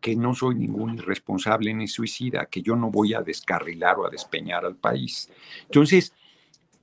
que 0.00 0.16
no 0.16 0.34
soy 0.34 0.54
ningún 0.54 0.94
irresponsable 0.94 1.74
ni 1.74 1.88
suicida, 1.88 2.46
que 2.46 2.62
yo 2.62 2.76
no 2.76 2.90
voy 2.90 3.14
a 3.14 3.20
descarrilar 3.20 3.98
o 3.98 4.06
a 4.06 4.10
despeñar 4.10 4.64
al 4.64 4.76
país. 4.76 5.30
Entonces, 5.64 6.14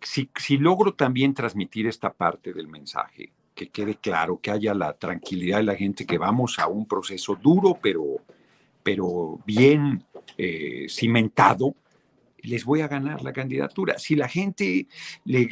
si, 0.01 0.29
si 0.37 0.57
logro 0.57 0.93
también 0.93 1.33
transmitir 1.33 1.87
esta 1.87 2.13
parte 2.13 2.53
del 2.53 2.67
mensaje, 2.67 3.31
que 3.55 3.69
quede 3.69 3.95
claro, 3.95 4.39
que 4.39 4.51
haya 4.51 4.73
la 4.73 4.93
tranquilidad 4.93 5.57
de 5.57 5.63
la 5.63 5.75
gente 5.75 6.05
que 6.05 6.17
vamos 6.17 6.59
a 6.59 6.67
un 6.67 6.85
proceso 6.85 7.35
duro, 7.35 7.79
pero, 7.81 8.17
pero 8.83 9.39
bien 9.45 10.03
eh, 10.37 10.85
cimentado, 10.89 11.73
les 12.43 12.63
voy 12.63 12.81
a 12.81 12.87
ganar 12.87 13.23
la 13.23 13.33
candidatura. 13.33 13.97
Si 13.97 14.15
la 14.15 14.27
gente 14.27 14.87
le, 15.23 15.49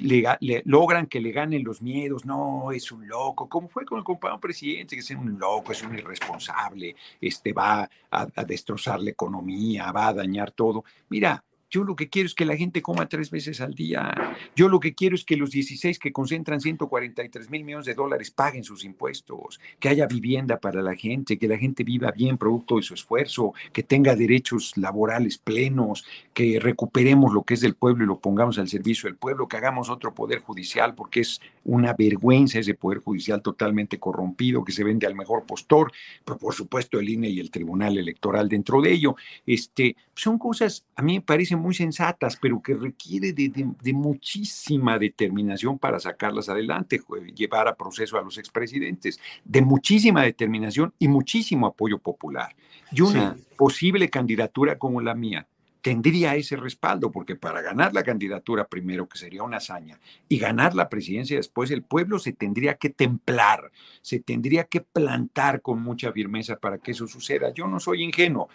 logran 0.66 1.08
que 1.08 1.20
le 1.20 1.32
ganen 1.32 1.64
los 1.64 1.82
miedos, 1.82 2.26
no, 2.26 2.72
es 2.72 2.92
un 2.92 3.08
loco, 3.08 3.50
como 3.50 3.68
fue 3.68 3.86
con 3.86 3.98
el 3.98 4.04
compañero 4.04 4.40
presidente, 4.40 4.96
que 4.96 5.02
es 5.02 5.10
un 5.12 5.40
loco, 5.40 5.72
es 5.72 5.82
un 5.82 5.98
irresponsable, 5.98 6.96
este, 7.20 7.54
va 7.54 7.90
a, 8.12 8.28
a 8.36 8.44
destrozar 8.44 9.00
la 9.00 9.10
economía, 9.10 9.92
va 9.92 10.10
a 10.10 10.14
dañar 10.14 10.52
todo. 10.52 10.84
Mira, 11.10 11.44
yo 11.74 11.84
lo 11.84 11.96
que 11.96 12.08
quiero 12.08 12.28
es 12.28 12.36
que 12.36 12.46
la 12.46 12.56
gente 12.56 12.84
coma 12.84 13.10
tres 13.10 13.32
veces 13.32 13.60
al 13.60 13.74
día. 13.74 14.14
Yo 14.56 14.70
lo 14.70 14.80
que 14.80 14.94
quiero 14.94 15.16
es 15.16 15.26
que 15.26 15.36
los 15.36 15.50
16 15.50 15.98
que 15.98 16.12
concentran 16.12 16.62
143 16.62 17.50
mil 17.50 17.64
millones 17.64 17.88
de 17.88 17.96
dólares 17.96 18.30
paguen 18.30 18.64
sus 18.64 18.86
impuestos, 18.86 19.60
que 19.80 19.90
haya 19.90 20.06
vivienda 20.06 20.60
para 20.60 20.84
la 20.84 20.96
gente, 20.96 21.40
que 21.40 21.48
la 21.48 21.58
gente 21.58 21.84
viva 21.84 22.12
bien 22.12 22.38
producto 22.38 22.76
de 22.76 22.84
su 22.84 22.94
esfuerzo, 22.94 23.54
que 23.72 23.82
tenga 23.82 24.16
derechos 24.16 24.78
laborales 24.78 25.40
plenos, 25.40 26.06
que 26.36 26.60
recuperemos 26.60 27.34
lo 27.34 27.42
que 27.42 27.56
es 27.56 27.62
del 27.62 27.74
pueblo 27.74 28.04
y 28.04 28.08
lo 28.08 28.20
pongamos 28.20 28.60
al 28.60 28.68
servicio 28.68 29.10
del 29.10 29.18
pueblo, 29.18 29.48
que 29.48 29.58
hagamos 29.58 29.90
otro 29.90 30.14
poder 30.14 30.42
judicial, 30.42 30.94
porque 30.94 31.22
es 31.22 31.42
una 31.64 31.94
vergüenza 31.94 32.60
ese 32.60 32.76
poder 32.76 33.00
judicial 33.00 33.42
totalmente 33.42 33.98
corrompido 33.98 34.64
que 34.64 34.74
se 34.74 34.84
vende 34.84 35.08
al 35.08 35.16
mejor 35.16 35.46
postor, 35.48 35.92
pero 36.24 36.38
por 36.38 36.54
supuesto 36.54 37.00
el 37.00 37.10
INE 37.10 37.30
y 37.30 37.40
el 37.40 37.50
Tribunal 37.50 37.98
Electoral 37.98 38.48
dentro 38.48 38.80
de 38.80 38.92
ello. 38.92 39.16
Este, 39.48 39.96
son 40.14 40.38
cosas, 40.38 40.86
a 40.96 41.02
mí 41.02 41.16
me 41.16 41.22
parecen 41.22 41.63
muy 41.64 41.74
sensatas, 41.74 42.38
pero 42.40 42.62
que 42.62 42.76
requiere 42.76 43.34
de, 43.34 43.94
muchísima 43.94 45.00
determinación 45.00 45.80
para 45.80 46.00
sacarlas 46.00 46.50
adelante, 46.50 47.02
llevar 47.34 47.68
a 47.68 47.76
proceso 47.76 48.18
a 48.18 48.22
los 48.22 48.38
expresidentes, 48.38 49.20
de 49.44 49.62
muchísima 49.62 50.22
determinación 50.24 50.94
y 51.00 51.08
muchísimo 51.08 51.66
apoyo 51.66 51.98
popular. 51.98 52.56
Y 52.92 53.02
una 53.02 53.36
posible 53.58 54.10
candidatura 54.10 54.78
como 54.78 55.02
la 55.02 55.16
mía 55.16 55.48
tendría 55.84 56.36
ese 56.36 56.56
respaldo, 56.56 57.12
porque 57.12 57.36
para 57.36 57.62
ganar 57.62 57.94
la 57.94 58.04
candidatura 58.04 58.66
primero, 58.68 59.08
que 59.08 59.18
sería 59.18 59.44
una 59.44 59.58
hazaña, 59.58 60.00
y 60.30 60.38
ganar 60.38 60.76
la 60.76 60.88
presidencia 60.88 61.36
después, 61.36 61.72
el 61.72 61.84
pueblo 61.84 62.20
se 62.20 62.32
tendría 62.32 62.76
que 62.76 62.90
templar, 62.90 63.70
se 64.02 64.22
tendría 64.22 64.64
que 64.64 64.80
plantar 64.80 65.62
con 65.62 65.82
mucha 65.82 66.14
firmeza 66.14 66.56
para 66.56 66.78
que 66.78 66.92
eso 66.92 67.06
suceda. 67.06 67.54
Yo 67.54 67.68
no 67.68 67.82
soy 67.82 68.02
ingenuo. 68.02 68.48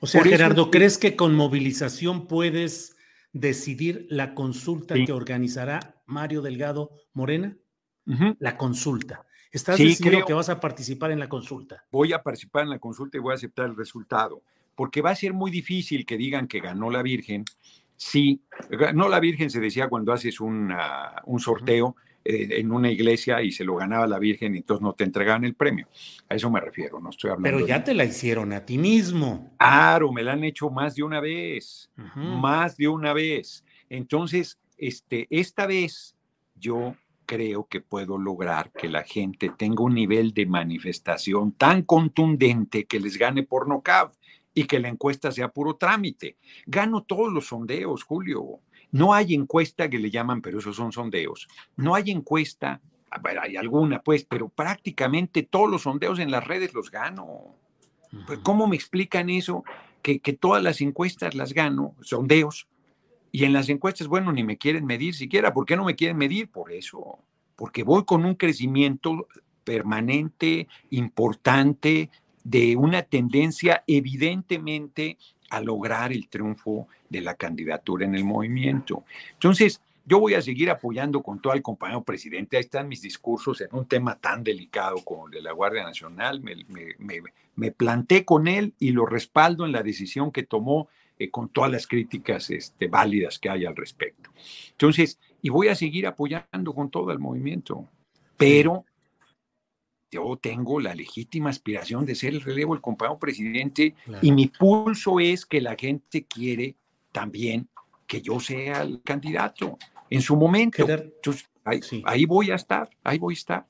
O 0.00 0.06
sea, 0.06 0.22
Gerardo, 0.24 0.70
¿crees 0.70 0.98
que 0.98 1.16
con 1.16 1.34
movilización 1.34 2.26
puedes 2.26 2.96
decidir 3.32 4.06
la 4.10 4.34
consulta 4.34 4.94
que 4.94 5.12
organizará 5.12 6.02
Mario 6.06 6.42
Delgado 6.42 6.90
Morena? 7.12 7.56
La 8.38 8.56
consulta. 8.56 9.24
¿Estás 9.52 9.76
sí, 9.76 9.84
decidido 9.84 10.24
que 10.24 10.32
vas 10.32 10.48
a 10.48 10.58
participar 10.60 11.10
en 11.10 11.18
la 11.18 11.28
consulta? 11.28 11.84
Voy 11.90 12.12
a 12.12 12.22
participar 12.22 12.64
en 12.64 12.70
la 12.70 12.78
consulta 12.78 13.18
y 13.18 13.20
voy 13.20 13.32
a 13.32 13.34
aceptar 13.34 13.66
el 13.66 13.76
resultado, 13.76 14.42
porque 14.74 15.02
va 15.02 15.10
a 15.10 15.14
ser 15.16 15.34
muy 15.34 15.50
difícil 15.50 16.06
que 16.06 16.16
digan 16.16 16.48
que 16.48 16.60
ganó 16.60 16.90
la 16.90 17.02
Virgen. 17.02 17.44
Sí, 17.96 18.40
ganó 18.70 19.08
la 19.08 19.20
Virgen 19.20 19.50
se 19.50 19.60
decía 19.60 19.88
cuando 19.88 20.12
haces 20.12 20.40
un 20.40 20.74
sorteo. 21.38 21.96
En 22.24 22.70
una 22.72 22.90
iglesia 22.90 23.42
y 23.42 23.52
se 23.52 23.64
lo 23.64 23.76
ganaba 23.76 24.06
la 24.06 24.18
Virgen 24.18 24.54
y 24.54 24.58
entonces 24.58 24.82
no 24.82 24.92
te 24.94 25.04
entregaban 25.04 25.44
el 25.44 25.54
premio. 25.54 25.88
A 26.28 26.34
eso 26.34 26.50
me 26.50 26.60
refiero, 26.60 27.00
no 27.00 27.10
estoy 27.10 27.30
hablando. 27.30 27.58
Pero 27.58 27.66
ya 27.66 27.82
te 27.82 27.94
la 27.94 28.04
hicieron 28.04 28.52
a 28.52 28.64
ti 28.64 28.78
mismo. 28.78 29.54
Claro, 29.58 30.12
me 30.12 30.22
la 30.22 30.32
han 30.32 30.44
hecho 30.44 30.70
más 30.70 30.94
de 30.94 31.02
una 31.02 31.20
vez, 31.20 31.90
más 32.14 32.76
de 32.76 32.88
una 32.88 33.12
vez. 33.12 33.64
Entonces, 33.88 34.58
este, 34.76 35.26
esta 35.30 35.66
vez 35.66 36.16
yo 36.54 36.96
creo 37.26 37.66
que 37.66 37.80
puedo 37.80 38.18
lograr 38.18 38.70
que 38.72 38.88
la 38.88 39.04
gente 39.04 39.50
tenga 39.56 39.82
un 39.82 39.94
nivel 39.94 40.34
de 40.34 40.46
manifestación 40.46 41.52
tan 41.52 41.82
contundente 41.82 42.84
que 42.84 43.00
les 43.00 43.16
gane 43.16 43.42
por 43.42 43.68
nocaut 43.68 44.12
y 44.54 44.64
que 44.64 44.78
la 44.78 44.88
encuesta 44.88 45.32
sea 45.32 45.48
puro 45.48 45.76
trámite. 45.76 46.36
Gano 46.66 47.04
todos 47.04 47.32
los 47.32 47.46
sondeos, 47.46 48.02
Julio. 48.02 48.60
No 48.92 49.14
hay 49.14 49.34
encuesta 49.34 49.90
que 49.90 49.98
le 49.98 50.10
llaman, 50.10 50.42
pero 50.42 50.58
esos 50.58 50.76
son 50.76 50.92
sondeos. 50.92 51.48
No 51.76 51.94
hay 51.94 52.10
encuesta, 52.10 52.80
hay 53.10 53.56
alguna 53.56 54.02
pues, 54.02 54.24
pero 54.24 54.48
prácticamente 54.48 55.42
todos 55.42 55.70
los 55.70 55.82
sondeos 55.82 56.18
en 56.18 56.30
las 56.30 56.46
redes 56.46 56.74
los 56.74 56.90
gano. 56.90 57.56
Pues, 58.26 58.38
¿Cómo 58.40 58.66
me 58.66 58.76
explican 58.76 59.30
eso? 59.30 59.64
Que, 60.02 60.20
que 60.20 60.34
todas 60.34 60.62
las 60.62 60.80
encuestas 60.80 61.34
las 61.34 61.52
gano, 61.54 61.96
sondeos, 62.02 62.68
y 63.32 63.44
en 63.44 63.54
las 63.54 63.70
encuestas, 63.70 64.08
bueno, 64.08 64.30
ni 64.30 64.44
me 64.44 64.58
quieren 64.58 64.84
medir 64.84 65.14
siquiera. 65.14 65.54
¿Por 65.54 65.64
qué 65.64 65.74
no 65.74 65.84
me 65.84 65.96
quieren 65.96 66.18
medir? 66.18 66.50
Por 66.50 66.70
eso, 66.70 67.18
porque 67.56 67.82
voy 67.82 68.04
con 68.04 68.26
un 68.26 68.34
crecimiento 68.34 69.26
permanente, 69.64 70.68
importante, 70.90 72.10
de 72.44 72.76
una 72.76 73.02
tendencia 73.02 73.84
evidentemente 73.86 75.16
a 75.52 75.60
lograr 75.60 76.12
el 76.12 76.28
triunfo 76.28 76.88
de 77.10 77.20
la 77.20 77.34
candidatura 77.34 78.06
en 78.06 78.14
el 78.14 78.24
movimiento. 78.24 79.04
Entonces, 79.34 79.82
yo 80.06 80.18
voy 80.18 80.32
a 80.32 80.40
seguir 80.40 80.70
apoyando 80.70 81.22
con 81.22 81.42
todo 81.42 81.52
el 81.52 81.60
compañero 81.60 82.02
presidente. 82.02 82.56
Ahí 82.56 82.62
están 82.62 82.88
mis 82.88 83.02
discursos 83.02 83.60
en 83.60 83.68
un 83.72 83.84
tema 83.84 84.16
tan 84.16 84.42
delicado 84.42 84.96
como 85.04 85.26
el 85.26 85.32
de 85.32 85.42
la 85.42 85.52
Guardia 85.52 85.84
Nacional. 85.84 86.42
Me, 86.42 87.70
planté 87.70 88.24
con 88.24 88.48
él 88.48 88.72
y 88.78 88.92
lo 88.92 89.04
respaldo 89.04 89.66
en 89.66 89.72
la 89.72 89.82
decisión 89.82 90.32
que 90.32 90.42
tomó 90.42 90.88
eh, 91.18 91.30
con 91.30 91.50
todas 91.50 91.70
las 91.70 91.86
críticas 91.86 92.48
este, 92.48 92.88
válidas 92.88 93.38
que 93.38 93.50
hay 93.50 93.66
al 93.66 93.76
respecto. 93.76 94.30
Entonces, 94.70 95.18
y 95.42 95.50
voy 95.50 95.68
a 95.68 95.74
seguir 95.74 96.06
apoyando 96.06 96.72
con 96.72 96.90
todo 96.90 97.12
el 97.12 97.18
movimiento, 97.18 97.86
pero 98.38 98.86
yo 100.12 100.38
tengo 100.40 100.78
la 100.78 100.94
legítima 100.94 101.50
aspiración 101.50 102.04
de 102.04 102.14
ser 102.14 102.34
el 102.34 102.42
relevo 102.42 102.74
del 102.74 102.82
compañero 102.82 103.18
presidente 103.18 103.94
y 104.20 104.30
mi 104.30 104.48
pulso 104.48 105.18
es 105.18 105.46
que 105.46 105.60
la 105.60 105.74
gente 105.74 106.26
quiere 106.26 106.76
también 107.10 107.68
que 108.06 108.20
yo 108.20 108.38
sea 108.38 108.82
el 108.82 109.00
candidato 109.02 109.78
en 110.10 110.20
su 110.20 110.36
momento. 110.36 110.86
ahí, 112.04 112.26
voy 112.26 112.50
a 112.50 112.56
estar, 112.56 112.90
ahí 113.02 113.18
voy 113.18 113.32
a 113.32 113.38
estar. 113.38 113.66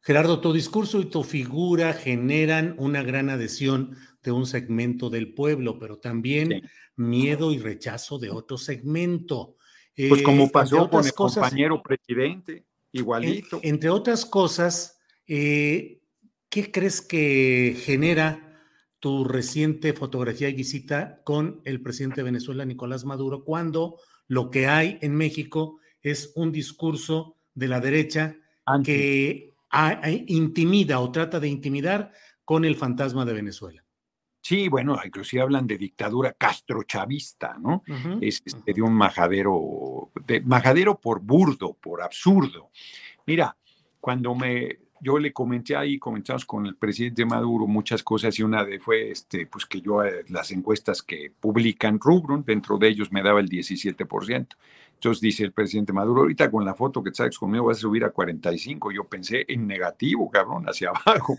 Gerardo, 0.00 0.40
tu 0.40 0.54
discurso 0.54 1.00
y 1.00 1.04
tu 1.04 1.22
figura 1.22 1.92
generan 1.92 2.74
una 2.78 3.02
gran 3.02 3.28
adhesión 3.28 3.94
de 4.22 4.32
un 4.32 4.46
segmento 4.46 5.10
del 5.10 5.34
pueblo, 5.34 5.78
pero 5.78 5.98
también 5.98 6.62
miedo 6.96 7.52
y 7.52 7.58
rechazo 7.58 8.18
de 8.18 8.30
otro 8.30 8.56
segmento. 8.56 9.56
Pues 9.94 10.22
como 10.22 10.44
eh, 10.44 10.50
pasó 10.50 10.88
con 10.88 11.04
el 11.04 11.12
compañero 11.12 11.82
presidente, 11.82 12.64
igualito. 12.92 13.60
entre 13.62 13.90
otras 13.90 14.24
cosas, 14.24 14.97
eh, 15.28 16.00
¿qué 16.48 16.72
crees 16.72 17.00
que 17.00 17.76
genera 17.78 18.48
tu 19.00 19.24
reciente 19.24 19.92
fotografía 19.92 20.48
y 20.48 20.54
visita 20.54 21.22
con 21.22 21.60
el 21.64 21.80
presidente 21.82 22.16
de 22.16 22.24
Venezuela, 22.24 22.64
Nicolás 22.64 23.04
Maduro, 23.04 23.44
cuando 23.44 24.00
lo 24.26 24.50
que 24.50 24.66
hay 24.66 24.98
en 25.00 25.14
México 25.14 25.78
es 26.02 26.32
un 26.34 26.50
discurso 26.50 27.36
de 27.54 27.68
la 27.68 27.80
derecha 27.80 28.36
que 28.84 29.54
intimida 30.26 31.00
o 31.00 31.12
trata 31.12 31.40
de 31.40 31.48
intimidar 31.48 32.12
con 32.44 32.64
el 32.64 32.76
fantasma 32.76 33.24
de 33.24 33.34
Venezuela. 33.34 33.84
Sí, 34.40 34.68
bueno, 34.68 34.98
inclusive 35.04 35.42
hablan 35.42 35.66
de 35.66 35.76
dictadura 35.76 36.32
castrochavista, 36.32 37.58
¿no? 37.58 37.82
es 38.20 38.40
este, 38.44 38.72
de 38.72 38.82
un 38.82 38.94
majadero, 38.94 40.10
de, 40.26 40.40
majadero 40.40 40.98
por 40.98 41.20
burdo, 41.20 41.74
por 41.74 42.02
absurdo. 42.02 42.70
Mira, 43.26 43.56
cuando 44.00 44.34
me 44.34 44.78
yo 45.00 45.18
le 45.18 45.32
comenté 45.32 45.76
ahí, 45.76 45.98
comentamos 45.98 46.44
con 46.44 46.66
el 46.66 46.76
presidente 46.76 47.24
Maduro 47.24 47.66
muchas 47.66 48.02
cosas 48.02 48.38
y 48.38 48.42
una 48.42 48.64
de 48.64 48.80
fue 48.80 49.10
este, 49.10 49.46
pues 49.46 49.66
que 49.66 49.80
yo 49.80 50.04
eh, 50.04 50.24
las 50.28 50.50
encuestas 50.50 51.02
que 51.02 51.32
publican 51.38 51.98
Rubron, 52.00 52.44
dentro 52.44 52.78
de 52.78 52.88
ellos 52.88 53.12
me 53.12 53.22
daba 53.22 53.40
el 53.40 53.48
17%. 53.48 54.46
Entonces 54.94 55.20
dice 55.20 55.44
el 55.44 55.52
presidente 55.52 55.92
Maduro, 55.92 56.22
ahorita 56.22 56.50
con 56.50 56.64
la 56.64 56.74
foto 56.74 57.04
que 57.04 57.14
sabes 57.14 57.38
conmigo 57.38 57.66
vas 57.66 57.78
a 57.78 57.82
subir 57.82 58.04
a 58.04 58.10
45. 58.10 58.90
Yo 58.90 59.04
pensé 59.04 59.44
en 59.46 59.66
negativo, 59.68 60.28
cabrón, 60.28 60.64
hacia 60.64 60.90
abajo, 61.06 61.36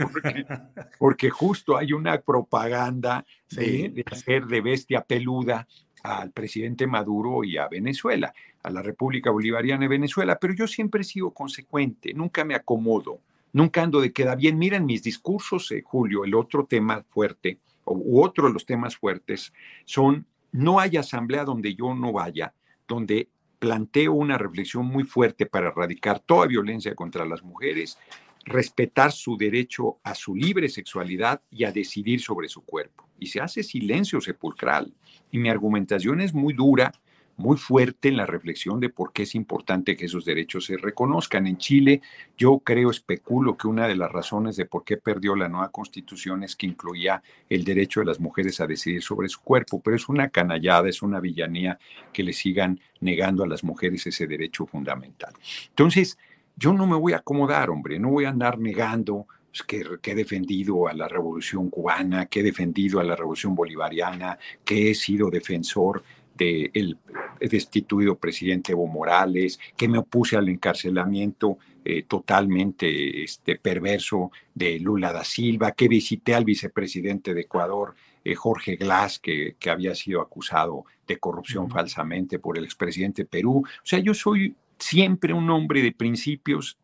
porque, 0.97 1.29
justo 1.29 1.75
hay 1.75 1.91
una 1.91 2.21
propaganda 2.21 3.25
de 3.51 4.01
hacer 4.09 4.45
de 4.45 4.61
bestia 4.61 5.01
peluda 5.01 5.67
al 6.03 6.31
presidente 6.31 6.87
Maduro 6.87 7.43
y 7.43 7.57
a 7.57 7.67
Venezuela, 7.67 8.33
a 8.63 8.69
la 8.69 8.81
República 8.81 9.31
Bolivariana 9.31 9.81
de 9.81 9.87
Venezuela, 9.89 10.37
pero 10.39 10.53
yo 10.53 10.65
siempre 10.65 11.01
he 11.01 11.03
sido 11.03 11.31
consecuente, 11.31 12.13
nunca 12.13 12.45
me 12.45 12.55
acomodo. 12.55 13.19
Nunca 13.53 13.81
ando 13.81 14.01
de 14.01 14.13
queda 14.13 14.35
bien. 14.35 14.57
Miren 14.57 14.85
mis 14.85 15.03
discursos, 15.03 15.71
eh, 15.71 15.81
Julio, 15.83 16.23
el 16.23 16.35
otro 16.35 16.65
tema 16.65 17.03
fuerte, 17.09 17.59
u 17.85 18.21
otro 18.21 18.47
de 18.47 18.53
los 18.53 18.65
temas 18.65 18.95
fuertes, 18.95 19.51
son 19.85 20.25
no 20.51 20.79
hay 20.79 20.97
asamblea 20.97 21.43
donde 21.43 21.75
yo 21.75 21.93
no 21.93 22.11
vaya, 22.11 22.53
donde 22.87 23.29
planteo 23.59 24.13
una 24.13 24.37
reflexión 24.37 24.85
muy 24.85 25.03
fuerte 25.03 25.45
para 25.45 25.67
erradicar 25.67 26.19
toda 26.19 26.47
violencia 26.47 26.95
contra 26.95 27.25
las 27.25 27.43
mujeres, 27.43 27.97
respetar 28.45 29.11
su 29.11 29.37
derecho 29.37 29.97
a 30.03 30.15
su 30.15 30.35
libre 30.35 30.69
sexualidad 30.69 31.41
y 31.51 31.65
a 31.65 31.71
decidir 31.71 32.21
sobre 32.21 32.47
su 32.47 32.63
cuerpo. 32.63 33.07
Y 33.19 33.27
se 33.27 33.41
hace 33.41 33.63
silencio 33.63 34.21
sepulcral. 34.21 34.93
Y 35.29 35.37
mi 35.37 35.49
argumentación 35.49 36.21
es 36.21 36.33
muy 36.33 36.53
dura, 36.53 36.91
muy 37.39 37.55
fuerte 37.55 38.09
en 38.09 38.17
la 38.17 38.25
reflexión 38.25 38.81
de 38.81 38.89
por 38.89 39.13
qué 39.13 39.23
es 39.23 39.33
importante 39.33 39.95
que 39.95 40.05
esos 40.05 40.25
derechos 40.25 40.65
se 40.65 40.75
reconozcan. 40.75 41.47
En 41.47 41.57
Chile, 41.57 42.01
yo 42.37 42.59
creo, 42.59 42.91
especulo 42.91 43.55
que 43.55 43.67
una 43.67 43.87
de 43.87 43.95
las 43.95 44.11
razones 44.11 44.57
de 44.57 44.65
por 44.65 44.83
qué 44.83 44.97
perdió 44.97 45.37
la 45.37 45.47
nueva 45.47 45.71
constitución 45.71 46.43
es 46.43 46.57
que 46.57 46.67
incluía 46.67 47.23
el 47.49 47.63
derecho 47.63 48.01
de 48.01 48.07
las 48.07 48.19
mujeres 48.19 48.59
a 48.59 48.67
decidir 48.67 49.01
sobre 49.01 49.29
su 49.29 49.39
cuerpo, 49.39 49.81
pero 49.81 49.95
es 49.95 50.09
una 50.09 50.27
canallada, 50.27 50.89
es 50.89 51.01
una 51.01 51.21
villanía 51.21 51.79
que 52.11 52.23
le 52.23 52.33
sigan 52.33 52.81
negando 52.99 53.45
a 53.45 53.47
las 53.47 53.63
mujeres 53.63 54.05
ese 54.05 54.27
derecho 54.27 54.65
fundamental. 54.65 55.33
Entonces, 55.69 56.17
yo 56.57 56.73
no 56.73 56.85
me 56.87 56.97
voy 56.97 57.13
a 57.13 57.17
acomodar, 57.17 57.69
hombre, 57.69 57.99
no 57.99 58.09
voy 58.09 58.25
a 58.25 58.29
andar 58.29 58.59
negando 58.59 59.27
pues, 59.49 59.63
que, 59.63 59.97
que, 60.01 60.11
he 60.11 60.15
defendido 60.15 60.89
a 60.89 60.93
la 60.93 61.07
revolución 61.07 61.69
cubana, 61.69 62.25
que 62.25 62.41
he 62.41 62.43
defendido 62.43 62.99
a 62.99 63.03
la 63.05 63.15
revolución 63.15 63.55
bolivariana, 63.55 64.37
que 64.65 64.91
he 64.91 64.93
sido 64.93 65.29
defensor 65.29 66.03
del 66.39 66.97
destituido 67.39 68.17
presidente 68.17 68.71
Evo 68.71 68.87
Morales, 68.87 69.59
que 69.75 69.87
me 69.87 69.97
opuse 69.97 70.37
al 70.37 70.49
encarcelamiento 70.49 71.57
eh, 71.85 72.03
totalmente 72.03 73.23
este, 73.23 73.55
perverso 73.55 74.31
de 74.53 74.79
Lula 74.79 75.11
da 75.13 75.23
Silva, 75.23 75.71
que 75.73 75.87
visité 75.87 76.35
al 76.35 76.45
vicepresidente 76.45 77.33
de 77.33 77.41
Ecuador, 77.41 77.95
eh, 78.23 78.35
Jorge 78.35 78.75
Glass, 78.75 79.19
que, 79.19 79.55
que, 79.59 79.69
había 79.69 79.95
sido 79.95 80.21
acusado 80.21 80.85
de 81.07 81.17
corrupción 81.17 81.69
falsamente 81.69 82.39
por 82.39 82.57
el 82.57 82.63
expresidente 82.63 83.25
Perú. 83.25 83.63
O 83.65 83.85
sea, 83.85 83.99
yo 83.99 84.13
soy 84.13 84.55
siempre 84.77 85.33
un 85.33 85.49
hombre 85.49 85.81
de 85.81 85.91
principios, 85.91 86.77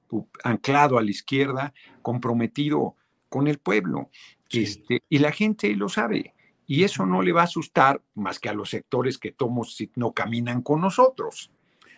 anclado 0.43 0.97
a 0.97 1.03
la 1.03 1.09
izquierda, 1.11 1.73
comprometido 2.01 2.95
con 3.29 3.47
el 3.47 3.57
pueblo. 3.57 4.09
Este, 4.49 5.01
y 5.09 5.19
la 5.19 5.31
gente 5.31 5.75
lo 5.75 5.89
sabe. 5.89 6.34
Y 6.67 6.83
eso 6.83 7.05
no 7.05 7.21
le 7.21 7.31
va 7.31 7.41
a 7.41 7.45
asustar 7.45 8.01
más 8.15 8.39
que 8.39 8.49
a 8.49 8.53
los 8.53 8.69
sectores 8.69 9.17
que 9.17 9.31
tomos 9.31 9.75
si 9.75 9.91
no 9.95 10.13
caminan 10.13 10.61
con 10.61 10.81
nosotros. 10.81 11.51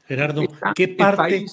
Gerardo, 0.05 0.43
¿qué 0.75 0.87
parte? 0.89 1.45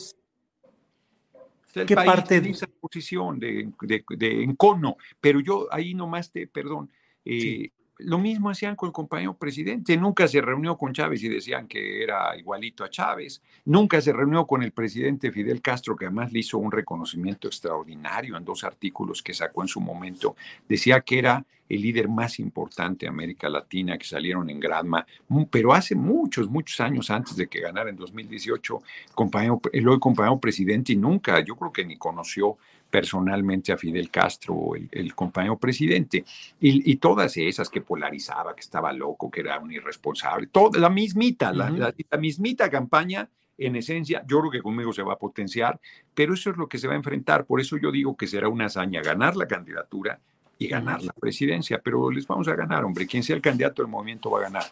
¿Qué 1.87 1.95
parte 1.97 2.41
de 2.41 2.51
esa 2.51 2.69
posición 2.69 3.41
de, 3.41 3.69
de, 3.81 4.43
encono? 4.45 4.97
Pero 5.21 5.41
yo 5.41 5.67
ahí 5.73 5.93
nomás 5.93 6.31
te, 6.31 6.47
perdón, 6.47 6.91
eh, 7.25 7.71
lo 7.99 8.19
mismo 8.19 8.51
hacían 8.51 8.77
con 8.77 8.89
el 8.89 8.93
compañero 8.93 9.35
presidente. 9.35 9.97
Nunca 9.97 10.27
se 10.27 10.41
reunió 10.41 10.77
con 10.77 10.93
Chávez 10.93 11.23
y 11.23 11.29
decían 11.29 11.69
que 11.69 12.03
era 12.03 12.37
igualito 12.37 12.85
a 12.85 12.91
Chávez. 12.91 13.41
Nunca 13.65 14.01
se 14.01 14.13
reunió 14.13 14.47
con 14.47 14.63
el 14.63 14.73
presidente 14.73 15.31
Fidel 15.31 15.63
Castro, 15.63 15.97
que 15.97 16.07
además 16.07 16.33
le 16.33 16.41
hizo 16.41 16.59
un 16.59 16.73
reconocimiento 16.73 17.47
extraordinario 17.47 18.37
en 18.37 18.45
dos 18.45 18.65
artículos 18.65 19.23
que 19.23 19.33
sacó 19.33 19.63
en 19.63 19.69
su 19.69 19.81
momento. 19.81 20.35
Decía 20.69 21.01
que 21.03 21.19
era 21.19 21.45
el 21.69 21.81
líder 21.81 22.09
más 22.09 22.39
importante 22.41 23.07
de 23.07 23.11
América 23.11 23.49
Latina, 23.49 23.97
que 23.97 24.05
salieron 24.05 24.51
en 24.51 24.61
Granma, 24.61 25.07
pero 25.51 25.73
hace 25.73 25.95
muchos, 25.95 26.49
muchos 26.49 26.81
años 26.81 27.11
antes 27.11 27.37
de 27.37 27.47
que 27.47 27.61
ganara 27.61 27.91
en 27.91 27.97
2018 27.97 28.83
compañero, 29.15 29.61
el 29.73 29.89
hoy 29.89 29.99
compañero 29.99 30.39
presidente 30.39 30.93
y 30.93 30.97
nunca, 30.97 31.41
yo 31.41 31.57
creo 31.57 31.73
que 31.73 31.85
ni 31.85 31.97
conoció 31.97 32.59
personalmente 32.95 33.73
a 33.73 33.77
Fidel 33.77 34.09
Castro, 34.09 34.71
el, 34.77 35.15
compañero 35.17 35.59
presidente, 35.59 36.25
y, 36.61 36.95
todas 36.99 37.37
esas 37.37 37.69
que 37.69 37.81
polarizaba, 37.81 38.55
que 38.55 38.61
estaba 38.61 38.93
loco, 38.93 39.29
que 39.33 39.41
era 39.41 39.59
un 39.59 39.73
irresponsable, 39.73 40.47
toda 40.47 40.79
la 40.79 40.89
mismita, 40.89 41.53
la, 41.53 41.71
la, 41.71 42.19
mismita 42.19 42.71
campaña, 42.71 43.29
en 43.59 43.75
esencia, 43.75 44.23
yo 44.29 44.39
creo 44.39 44.51
que 44.53 44.63
conmigo 44.63 44.93
se 44.93 45.03
va 45.03 45.15
a 45.15 45.19
potenciar, 45.19 45.81
pero 46.15 46.35
eso 46.35 46.51
es 46.51 46.57
lo 46.57 46.69
que 46.69 46.79
se 46.79 46.87
va 46.87 46.93
a 46.93 46.97
enfrentar, 46.97 47.47
por 47.47 47.61
eso 47.61 47.77
yo 47.79 47.91
digo 47.91 48.17
que 48.17 48.29
será 48.29 48.49
una 48.49 48.67
hazaña 48.67 49.03
ganar 49.03 49.35
la 49.35 49.49
candidatura 49.49 50.21
y 50.57 50.69
ganar 50.69 51.03
la 51.03 51.15
presidencia, 51.15 51.81
pero 51.83 52.13
les 52.13 52.29
vamos 52.29 52.47
a 52.47 52.55
ganar, 52.55 52.85
hombre, 52.85 53.09
quien 53.09 53.25
sea 53.25 53.35
el 53.35 53.43
candidato 53.43 53.83
del 53.83 53.91
movimiento 53.91 54.31
va 54.31 54.39
a 54.39 54.43
ganar. 54.43 54.65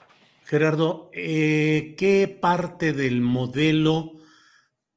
Gerardo, 0.45 1.11
eh, 1.13 1.97
¿qué 1.99 2.29
parte 2.41 2.93
del 2.93 3.21
modelo 3.21 4.22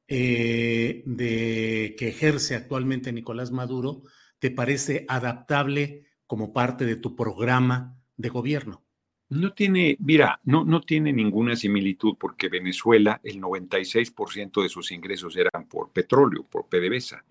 eh, 0.08 1.04
de, 1.06 1.96
que 1.98 2.10
ejerce 2.10 2.56
actualmente 2.56 3.12
Nicolás 3.12 3.52
Maduro 3.52 4.04
te 4.40 4.52
parece 4.52 5.06
adaptable 5.08 6.06
como 6.28 6.54
parte 6.54 6.86
de 6.86 6.96
tu 6.96 7.16
programa 7.16 7.98
de 8.16 8.30
gobierno? 8.30 8.86
No 9.30 9.54
tiene, 9.54 9.98
mira, 10.00 10.40
no, 10.44 10.64
no 10.64 10.82
tiene 10.82 11.12
ninguna 11.12 11.56
similitud 11.56 12.16
porque 12.20 12.48
Venezuela, 12.48 13.20
el 13.24 13.42
96% 13.42 14.62
de 14.62 14.70
sus 14.70 14.92
ingresos 14.92 15.36
eran 15.36 15.68
por 15.68 15.90
petróleo, 15.90 16.44
por 16.44 16.68
PDVSA. 16.68 17.24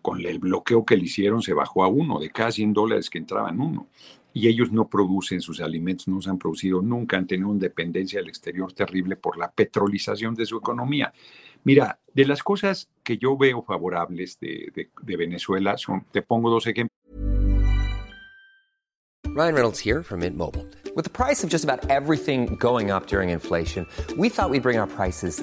Con 0.00 0.24
el 0.24 0.38
bloqueo 0.38 0.84
que 0.84 0.96
le 0.96 1.04
hicieron 1.04 1.42
se 1.42 1.52
bajó 1.52 1.84
a 1.84 1.88
uno, 1.88 2.18
de 2.18 2.30
cada 2.30 2.50
100 2.50 2.72
dólares 2.72 3.10
que 3.10 3.18
entraban 3.18 3.60
uno. 3.60 3.88
Y 4.32 4.48
ellos 4.48 4.72
no 4.72 4.88
producen 4.88 5.42
sus 5.42 5.60
alimentos, 5.60 6.08
no 6.08 6.22
se 6.22 6.30
han 6.30 6.38
producido 6.38 6.80
nunca, 6.80 7.18
han 7.18 7.26
tenido 7.26 7.50
una 7.50 7.60
dependencia 7.60 8.20
del 8.20 8.28
exterior 8.28 8.72
terrible 8.72 9.16
por 9.16 9.36
la 9.36 9.50
petrolización 9.50 10.34
de 10.34 10.46
su 10.46 10.56
economía. 10.56 11.12
Mira, 11.64 12.00
de 12.14 12.24
las 12.24 12.42
cosas 12.42 12.88
que 13.04 13.18
yo 13.18 13.36
veo 13.36 13.62
favorables 13.62 14.38
de, 14.40 14.70
de, 14.74 14.90
de 15.02 15.16
Venezuela, 15.16 15.76
son, 15.76 16.06
te 16.10 16.22
pongo 16.22 16.50
dos 16.50 16.66
ejemplos. 16.66 16.90
Ryan 19.26 19.54
Reynolds 19.54 19.78
here 19.78 20.02
from 20.02 20.20
Mint 20.20 20.36
Mobile. 20.36 20.66
With 20.96 21.04
the 21.04 21.10
price 21.10 21.44
of 21.44 21.50
just 21.50 21.62
about 21.62 21.88
everything 21.88 22.56
going 22.56 22.90
up 22.90 23.06
during 23.06 23.30
inflation, 23.30 23.86
we 24.18 24.28
thought 24.28 24.50
we'd 24.50 24.62
bring 24.62 24.78
our 24.78 24.88
prices 24.88 25.42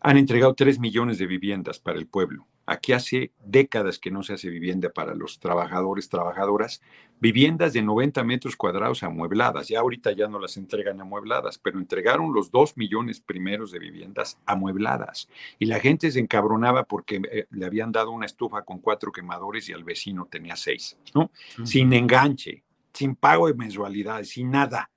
Han 0.00 0.16
entregado 0.16 0.54
3 0.54 0.78
millones 0.78 1.18
de 1.18 1.26
viviendas 1.26 1.78
para 1.78 1.98
el 1.98 2.06
pueblo. 2.06 2.46
Aquí 2.70 2.92
hace 2.92 3.32
décadas 3.44 3.98
que 3.98 4.12
no 4.12 4.22
se 4.22 4.34
hace 4.34 4.48
vivienda 4.48 4.90
para 4.90 5.14
los 5.14 5.40
trabajadores, 5.40 6.08
trabajadoras, 6.08 6.80
viviendas 7.18 7.72
de 7.72 7.82
90 7.82 8.22
metros 8.22 8.54
cuadrados 8.54 9.02
amuebladas. 9.02 9.66
Ya 9.66 9.80
ahorita 9.80 10.12
ya 10.12 10.28
no 10.28 10.38
las 10.38 10.56
entregan 10.56 11.00
amuebladas, 11.00 11.58
pero 11.58 11.80
entregaron 11.80 12.32
los 12.32 12.52
2 12.52 12.76
millones 12.76 13.20
primeros 13.20 13.72
de 13.72 13.80
viviendas 13.80 14.38
amuebladas. 14.46 15.28
Y 15.58 15.66
la 15.66 15.80
gente 15.80 16.12
se 16.12 16.20
encabronaba 16.20 16.84
porque 16.84 17.20
eh, 17.30 17.46
le 17.50 17.66
habían 17.66 17.90
dado 17.90 18.12
una 18.12 18.26
estufa 18.26 18.62
con 18.62 18.78
cuatro 18.78 19.10
quemadores 19.10 19.68
y 19.68 19.72
al 19.72 19.82
vecino 19.82 20.28
tenía 20.30 20.54
seis, 20.54 20.96
¿no? 21.12 21.32
Sin 21.64 21.92
enganche, 21.92 22.62
sin 22.92 23.16
pago 23.16 23.48
de 23.48 23.54
mensualidades, 23.54 24.30
sin 24.30 24.50
nada. 24.52 24.90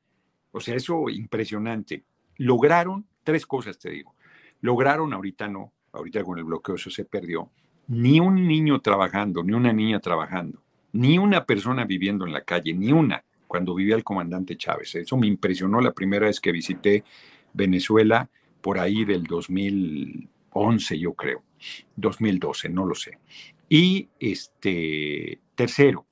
O 0.52 0.60
sea, 0.60 0.76
eso 0.76 1.10
impresionante. 1.10 2.04
Lograron 2.38 3.08
tres 3.24 3.48
cosas, 3.48 3.80
te 3.80 3.90
digo. 3.90 4.14
Lograron, 4.64 5.12
ahorita 5.14 5.50
no, 5.50 5.74
ahorita 5.92 6.24
con 6.24 6.38
el 6.38 6.46
bloqueo 6.46 6.76
eso 6.76 6.90
se 6.90 7.04
perdió, 7.04 7.52
ni 7.90 8.22
un 8.22 8.48
niño 8.48 8.80
trabajando, 8.80 9.44
ni 9.44 9.52
una 9.52 9.74
niña 9.74 10.00
trabajando, 10.00 10.64
ni 10.94 11.18
una 11.18 11.44
persona 11.46 11.84
viviendo 11.84 12.26
en 12.26 12.32
la 12.32 12.46
calle, 12.46 12.74
ni 12.74 12.94
una, 12.94 13.26
cuando 13.46 13.76
vivía 13.76 13.96
el 13.96 14.06
comandante 14.06 14.56
Chávez. 14.56 14.96
Eso 14.96 15.18
me 15.18 15.28
impresionó 15.28 15.82
la 15.82 15.92
primera 15.92 16.28
vez 16.28 16.40
que 16.40 16.54
visité 16.54 17.04
Venezuela 17.52 18.30
por 18.62 18.80
ahí 18.80 19.04
del 19.04 19.24
2011, 19.24 20.98
yo 20.98 21.14
creo, 21.14 21.44
2012, 21.98 22.70
no 22.70 22.86
lo 22.86 22.96
sé. 22.96 23.20
Y 23.68 24.08
este, 24.18 25.42
tercero, 25.56 26.06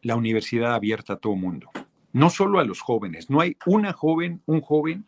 la 0.00 0.14
universidad 0.14 0.76
abierta 0.76 1.14
a 1.14 1.16
todo 1.16 1.34
mundo, 1.34 1.70
no 2.12 2.30
solo 2.30 2.60
a 2.60 2.64
los 2.64 2.80
jóvenes, 2.80 3.30
no 3.30 3.40
hay 3.40 3.56
una 3.66 3.92
joven, 3.92 4.42
un 4.46 4.60
joven 4.60 5.06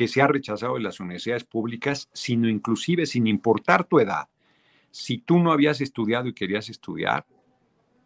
que 0.00 0.08
se 0.08 0.22
ha 0.22 0.26
rechazado 0.26 0.76
de 0.76 0.80
las 0.80 0.98
universidades 0.98 1.44
públicas, 1.44 2.08
sino 2.14 2.48
inclusive 2.48 3.04
sin 3.04 3.26
importar 3.26 3.84
tu 3.84 4.00
edad. 4.00 4.28
Si 4.90 5.18
tú 5.18 5.38
no 5.38 5.52
habías 5.52 5.82
estudiado 5.82 6.26
y 6.26 6.32
querías 6.32 6.70
estudiar, 6.70 7.26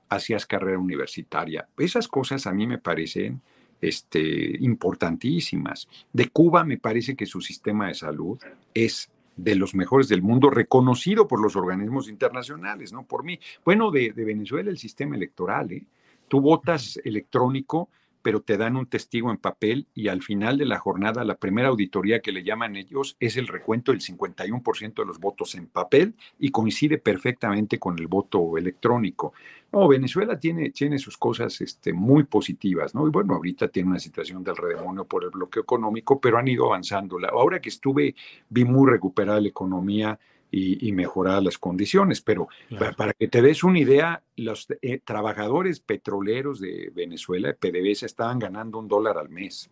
hacías 0.09 0.45
carrera 0.45 0.77
universitaria. 0.77 1.69
Esas 1.79 2.09
cosas 2.09 2.49
a 2.49 2.53
mí 2.53 2.67
me 2.67 2.79
parecen 2.79 3.41
este, 3.81 4.57
importantísimas. 4.59 5.87
De 6.13 6.31
Cuba 6.31 6.65
me 6.65 6.79
parece 6.79 7.15
que 7.15 7.27
su 7.27 7.41
sistema 7.41 7.87
de 7.87 7.95
salud 7.95 8.41
es 8.75 9.09
de 9.37 9.55
los 9.55 9.77
mejores 9.77 10.09
del 10.09 10.21
mundo, 10.21 10.51
reconocido 10.51 11.29
por 11.29 11.41
los 11.41 11.55
organismos 11.55 12.09
internacionales, 12.09 12.93
no 12.93 13.05
por 13.05 13.23
mí. 13.23 13.39
Bueno, 13.65 13.93
de, 13.93 14.11
de 14.11 14.25
Venezuela 14.25 14.69
el 14.69 14.79
sistema 14.79 15.15
electoral, 15.15 15.71
¿eh? 15.71 15.85
Tú 16.27 16.41
votas 16.41 17.01
electrónico 17.05 17.89
pero 18.25 18.41
te 18.41 18.57
dan 18.57 18.79
un 18.79 18.87
testigo 18.87 19.31
en 19.31 19.37
papel 19.37 19.87
y 19.95 20.09
al 20.09 20.23
final 20.23 20.57
de 20.57 20.65
la 20.65 20.79
jornada, 20.79 21.25
la 21.25 21.37
primera 21.37 21.69
auditoría 21.69 22.21
que 22.21 22.33
le 22.33 22.43
llaman 22.43 22.75
ellos 22.75 23.19
es 23.21 23.37
el 23.37 23.47
recuento 23.47 23.93
del 23.93 24.01
51% 24.01 24.95
de 24.95 25.05
los 25.05 25.21
votos 25.21 25.55
en 25.57 25.67
papel 25.67 26.15
y 26.39 26.49
coincide 26.49 26.97
perfectamente 26.97 27.79
con 27.79 27.99
el 27.99 28.07
voto 28.07 28.57
electrónico. 28.57 29.35
No, 29.71 29.87
Venezuela 29.89 30.39
tiene, 30.41 30.71
tiene 30.71 30.99
sus 30.99 31.19
cosas 31.19 31.61
este, 31.61 31.93
muy 31.93 32.25
positivas, 32.25 32.95
¿no? 32.95 33.07
Y 33.07 33.11
bueno, 33.11 33.35
ahorita 33.35 33.69
tiene 33.69 33.91
una 33.91 33.99
situación 33.99 34.43
del 34.43 34.57
redemonio 34.57 35.05
por 35.05 35.25
el 35.25 35.31
bloqueo 35.31 35.63
económico, 35.63 36.19
pero 36.19 36.39
han 36.39 36.49
ido 36.49 36.65
avanzando. 36.65 37.19
Ahora 37.31 37.61
que 37.61 37.69
estuve, 37.69 38.15
vi 38.49 38.65
muy 38.65 38.91
recuperada 38.91 39.39
la 39.39 39.49
economía 39.49 40.19
y, 40.55 40.93
mejorar 40.93 41.43
las 41.43 41.59
condiciones. 41.59 42.21
Pero 42.21 42.49
para, 42.97 43.13
que 43.13 43.29
te 43.29 43.43
des 43.43 43.65
una 43.65 43.79
idea, 43.79 44.23
los 44.37 44.67
eh, 44.83 45.01
trabajadores 45.05 45.81
petroleros 45.81 46.61
de 46.61 46.93
Venezuela, 46.95 47.55
PDVSA, 47.55 48.07
estaban 48.07 48.39
ganando 48.39 48.79
un 48.79 48.89
dólar 48.89 49.19
al 49.19 49.29
mes. 49.29 49.71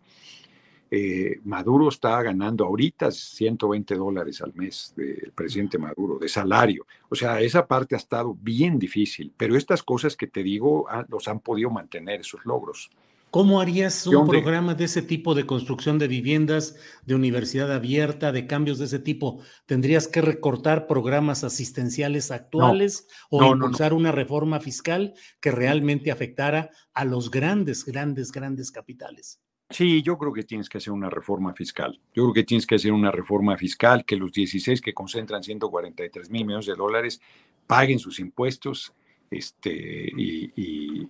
Eh, 0.95 1.39
Maduro 1.45 1.89
está 1.89 2.21
ganando 2.21 2.65
ahorita 2.65 3.09
120 3.09 3.95
dólares 3.95 4.41
al 4.41 4.53
mes 4.53 4.93
del 4.95 5.31
presidente 5.33 5.79
Maduro 5.79 6.19
de 6.19 6.27
salario. 6.27 6.85
O 7.09 7.15
sea, 7.15 7.41
esa 7.41 7.65
parte 7.65 7.95
ha 7.95 7.97
estado 7.97 8.37
bien 8.39 8.77
difícil, 8.77 9.33
pero 9.35 9.55
estas 9.55 9.81
cosas 9.81 10.15
que 10.15 10.27
te 10.27 10.43
digo 10.43 10.85
ah, 10.89 11.03
los 11.09 11.27
han 11.27 11.39
podido 11.39 11.71
mantener 11.71 12.19
esos 12.21 12.45
logros. 12.45 12.91
¿Cómo 13.33 13.59
harías 13.59 14.05
un 14.05 14.27
programa 14.27 14.75
de 14.75 14.83
ese 14.83 15.01
tipo 15.01 15.33
de 15.33 15.47
construcción 15.47 15.97
de 15.97 16.07
viviendas, 16.07 16.75
de 17.03 17.15
universidad 17.15 17.73
abierta, 17.73 18.31
de 18.31 18.45
cambios 18.45 18.77
de 18.77 18.85
ese 18.85 18.99
tipo? 18.99 19.41
¿Tendrías 19.65 20.07
que 20.07 20.21
recortar 20.21 20.85
programas 20.85 21.43
asistenciales 21.43 22.29
actuales 22.29 23.07
o 23.31 23.43
impulsar 23.43 23.95
una 23.95 24.11
reforma 24.11 24.59
fiscal 24.59 25.15
que 25.39 25.49
realmente 25.49 26.11
afectara 26.11 26.69
a 26.93 27.05
los 27.05 27.31
grandes, 27.31 27.85
grandes, 27.85 28.31
grandes 28.31 28.69
capitales? 28.69 29.41
Sí, 29.71 30.03
yo 30.03 30.19
creo 30.19 30.31
que 30.31 30.43
tienes 30.43 30.69
que 30.69 30.77
hacer 30.77 30.93
una 30.93 31.09
reforma 31.09 31.55
fiscal. 31.55 31.99
Yo 32.13 32.25
creo 32.25 32.33
que 32.33 32.43
tienes 32.43 32.67
que 32.67 32.75
hacer 32.75 32.91
una 32.91 33.09
reforma 33.09 33.57
fiscal 33.57 34.05
que 34.05 34.15
los 34.15 34.31
16 34.31 34.79
que 34.79 34.93
concentran 34.93 35.41
143 35.41 36.29
mil 36.29 36.45
millones 36.45 36.67
de 36.67 36.75
dólares 36.75 37.19
paguen 37.65 37.97
sus 37.97 38.19
impuestos 38.19 38.93
este, 39.31 40.11
y 40.15 41.09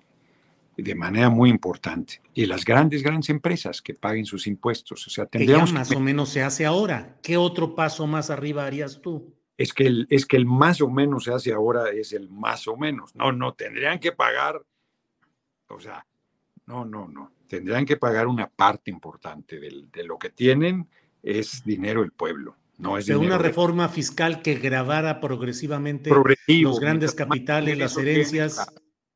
de 0.78 0.96
manera 0.96 1.30
muy 1.30 1.50
importante. 1.50 2.22
Y 2.34 2.46
las 2.46 2.66
grandes, 2.66 3.04
grandes 3.04 3.30
empresas 3.30 3.82
que 3.82 3.94
paguen 3.94 4.26
sus 4.26 4.48
impuestos. 4.48 5.08
O 5.08 5.10
sea, 5.10 5.26
tendríamos 5.26 5.72
que 5.72 5.78
más 5.78 5.92
o 5.92 6.00
menos 6.00 6.30
se 6.30 6.42
hace 6.42 6.66
ahora. 6.66 7.18
¿Qué 7.22 7.38
otro 7.38 7.76
paso 7.76 8.08
más 8.08 8.30
arriba 8.30 8.66
harías 8.66 9.02
tú? 9.02 9.34
Es 9.58 9.74
que, 9.74 9.86
el, 9.86 10.08
es 10.10 10.26
que 10.26 10.38
el 10.38 10.46
más 10.46 10.82
o 10.82 10.90
menos 10.90 11.26
se 11.26 11.34
hace 11.34 11.54
ahora 11.54 11.92
es 11.92 12.12
el 12.14 12.30
más 12.30 12.68
o 12.68 12.76
menos. 12.76 13.16
No, 13.16 13.32
no, 13.32 13.54
tendrían 13.54 14.00
que 14.00 14.12
pagar, 14.12 14.64
o 15.68 15.80
sea, 15.80 16.06
no, 16.66 16.86
no, 16.86 17.08
no. 17.08 17.32
Tendrían 17.48 17.86
que 17.86 17.98
pagar 17.98 18.26
una 18.26 18.50
parte 18.50 18.90
importante 18.90 19.60
de 19.60 20.04
lo 20.04 20.18
que 20.18 20.32
tienen 20.32 20.90
es 21.22 21.64
dinero 21.64 22.02
del 22.02 22.12
pueblo. 22.12 22.58
No 22.78 22.98
es 22.98 23.06
de 23.06 23.16
una 23.16 23.38
reforma 23.38 23.88
fiscal 23.88 24.42
que 24.42 24.56
grabara 24.56 25.20
progresivamente 25.20 26.10
los 26.48 26.80
grandes 26.80 27.14
capitales, 27.14 27.78
las 27.78 27.96
herencias. 27.98 28.66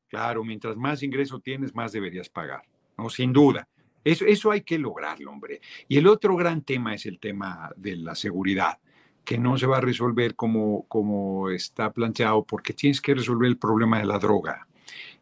Claro, 0.08 0.42
mientras 0.42 0.76
más 0.76 1.02
ingreso 1.02 1.38
tienes, 1.40 1.74
más 1.74 1.92
deberías 1.92 2.28
pagar, 2.28 2.62
¿no? 2.96 3.10
Sin 3.10 3.32
duda. 3.32 3.68
Eso, 4.02 4.24
eso 4.24 4.50
hay 4.50 4.62
que 4.62 4.78
lograrlo, 4.78 5.30
hombre. 5.30 5.60
Y 5.86 5.98
el 5.98 6.06
otro 6.06 6.34
gran 6.36 6.62
tema 6.62 6.94
es 6.94 7.04
el 7.06 7.18
tema 7.18 7.70
de 7.76 7.96
la 7.96 8.14
seguridad, 8.14 8.78
que 9.24 9.36
no 9.36 9.58
se 9.58 9.66
va 9.66 9.78
a 9.78 9.82
resolver 9.82 10.34
como, 10.34 10.84
como 10.88 11.50
está 11.50 11.92
planteado, 11.92 12.44
porque 12.44 12.72
tienes 12.72 13.00
que 13.00 13.14
resolver 13.14 13.48
el 13.48 13.58
problema 13.58 13.98
de 13.98 14.06
la 14.06 14.18
droga. 14.18 14.66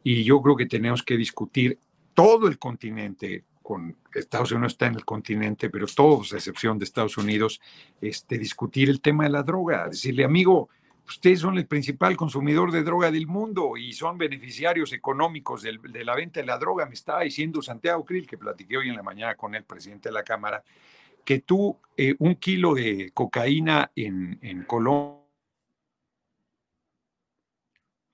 Y 0.04 0.22
yo 0.22 0.40
creo 0.40 0.56
que 0.56 0.66
tenemos 0.66 1.02
que 1.02 1.16
discutir 1.16 1.80
todo 2.14 2.46
el 2.46 2.58
continente, 2.58 3.44
con 3.62 3.96
Estados 4.14 4.52
Unidos 4.52 4.74
está 4.74 4.86
en 4.86 4.94
el 4.94 5.04
continente, 5.04 5.68
pero 5.68 5.86
todos, 5.88 6.32
a 6.32 6.36
excepción 6.36 6.78
de 6.78 6.84
Estados 6.84 7.18
Unidos, 7.18 7.60
este, 8.00 8.38
discutir 8.38 8.88
el 8.88 9.00
tema 9.00 9.24
de 9.24 9.30
la 9.30 9.42
droga. 9.42 9.88
Decirle, 9.88 10.22
amigo, 10.22 10.68
ustedes 11.06 11.40
son 11.40 11.56
el 11.58 11.66
principal 11.66 12.16
consumidor 12.16 12.72
de 12.72 12.82
droga 12.82 13.10
del 13.10 13.26
mundo 13.26 13.76
y 13.76 13.92
son 13.92 14.18
beneficiarios 14.18 14.92
económicos 14.92 15.62
de 15.62 16.04
la 16.04 16.14
venta 16.14 16.40
de 16.40 16.46
la 16.46 16.58
droga. 16.58 16.86
Me 16.86 16.94
estaba 16.94 17.22
diciendo 17.22 17.62
Santiago 17.62 18.04
Krill, 18.04 18.26
que 18.26 18.38
platiqué 18.38 18.76
hoy 18.76 18.88
en 18.88 18.96
la 18.96 19.02
mañana 19.02 19.34
con 19.34 19.54
el 19.54 19.64
presidente 19.64 20.08
de 20.08 20.14
la 20.14 20.22
Cámara, 20.22 20.62
que 21.24 21.40
tú 21.40 21.78
eh, 21.96 22.14
un 22.18 22.36
kilo 22.36 22.74
de 22.74 23.10
cocaína 23.12 23.90
en, 23.94 24.38
en 24.42 24.64
Colombia... 24.64 25.22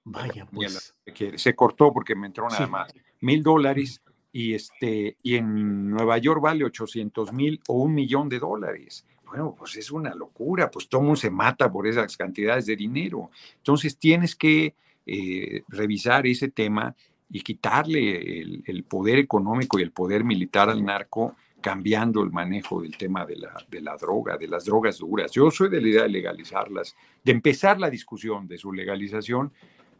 Vaya, 0.05 0.47
pues. 0.47 0.97
Se 1.37 1.55
cortó 1.55 1.93
porque 1.93 2.17
me 2.17 2.27
entró 2.27 2.49
nada 2.49 2.67
más. 2.67 2.93
Mil 3.21 3.43
dólares 3.43 4.03
y, 4.33 4.55
este, 4.55 5.17
y 5.23 5.37
en 5.37 5.91
Nueva 5.91 6.19
York 6.19 6.41
vale 6.41 6.65
800 6.65 7.33
mil 7.33 7.61
o 7.69 7.75
un 7.75 7.95
millón 7.95 8.29
de 8.29 8.39
dólares. 8.39 9.07
Bueno, 9.33 9.55
pues 9.59 9.77
es 9.77 9.90
una 9.90 10.14
locura, 10.14 10.71
pues 10.71 10.90
todo 10.90 11.01
mundo 11.01 11.16
se 11.16 11.31
mata 11.31 11.73
por 11.73 11.87
esas 11.87 12.18
cantidades 12.18 12.66
de 12.66 12.77
dinero. 12.77 13.31
Entonces 13.57 13.97
tienes 13.97 14.37
que 14.37 14.75
eh, 15.07 15.62
revisar 15.68 16.27
ese 16.27 16.51
tema 16.51 16.95
y 17.31 17.40
quitarle 17.40 18.42
el, 18.42 18.85
poder 18.87 19.18
económico 19.18 19.79
y 19.79 19.83
el 19.85 19.90
poder 19.90 20.23
militar 20.23 20.68
al 20.68 20.85
narco, 20.85 21.35
cambiando 21.62 22.23
el 22.23 22.31
manejo 22.31 22.83
del 22.83 22.95
tema 22.99 23.25
de 23.25 23.37
la, 23.37 23.55
de 23.71 23.81
la 23.81 23.97
droga, 23.97 24.37
de 24.37 24.49
las 24.49 24.66
drogas 24.66 24.99
duras. 24.99 25.33
Yo 25.33 25.51
soy 25.51 25.71
de 25.71 25.81
la 25.81 25.88
idea 25.88 26.03
de 26.03 26.11
legalizarlas, 26.11 26.95
de 27.25 27.33
empezar 27.33 27.81
la 27.81 27.88
discusión 27.88 28.47
de 28.47 28.59
su 28.59 28.71
legalización, 28.71 29.51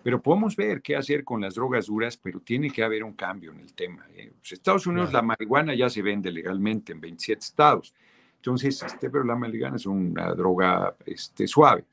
pero 0.03 0.21
podemos 0.21 0.57
ver 0.57 0.83
qué 0.83 0.95
hacer 0.95 1.25
con 1.25 1.41
las 1.41 1.55
drogas 1.55 1.87
duras, 1.87 2.19
pero 2.19 2.41
tiene 2.41 2.69
que 2.69 2.83
haber 2.83 3.03
un 3.03 3.15
cambio 3.15 3.53
en 3.53 3.61
el 3.61 3.73
tema. 3.73 4.05
En 4.15 4.29
¿eh? 4.29 4.33
pues, 4.39 4.53
Estados 4.53 4.87
Unidos 4.87 5.11
la 5.11 5.23
marihuana 5.23 5.75
ya 5.75 5.89
se 5.89 6.03
vende 6.03 6.31
legalmente 6.31 6.93
en 6.93 7.01
27 7.01 7.41
estados. 7.41 7.95
Entonces, 8.43 8.83
este, 8.83 9.09
pero 9.09 9.23
la 9.23 9.37
marihuana 9.37 9.77
es 9.77 9.87
una 9.87 10.35
droga 10.35 10.97
este, 11.07 11.47
suave. 11.47 11.85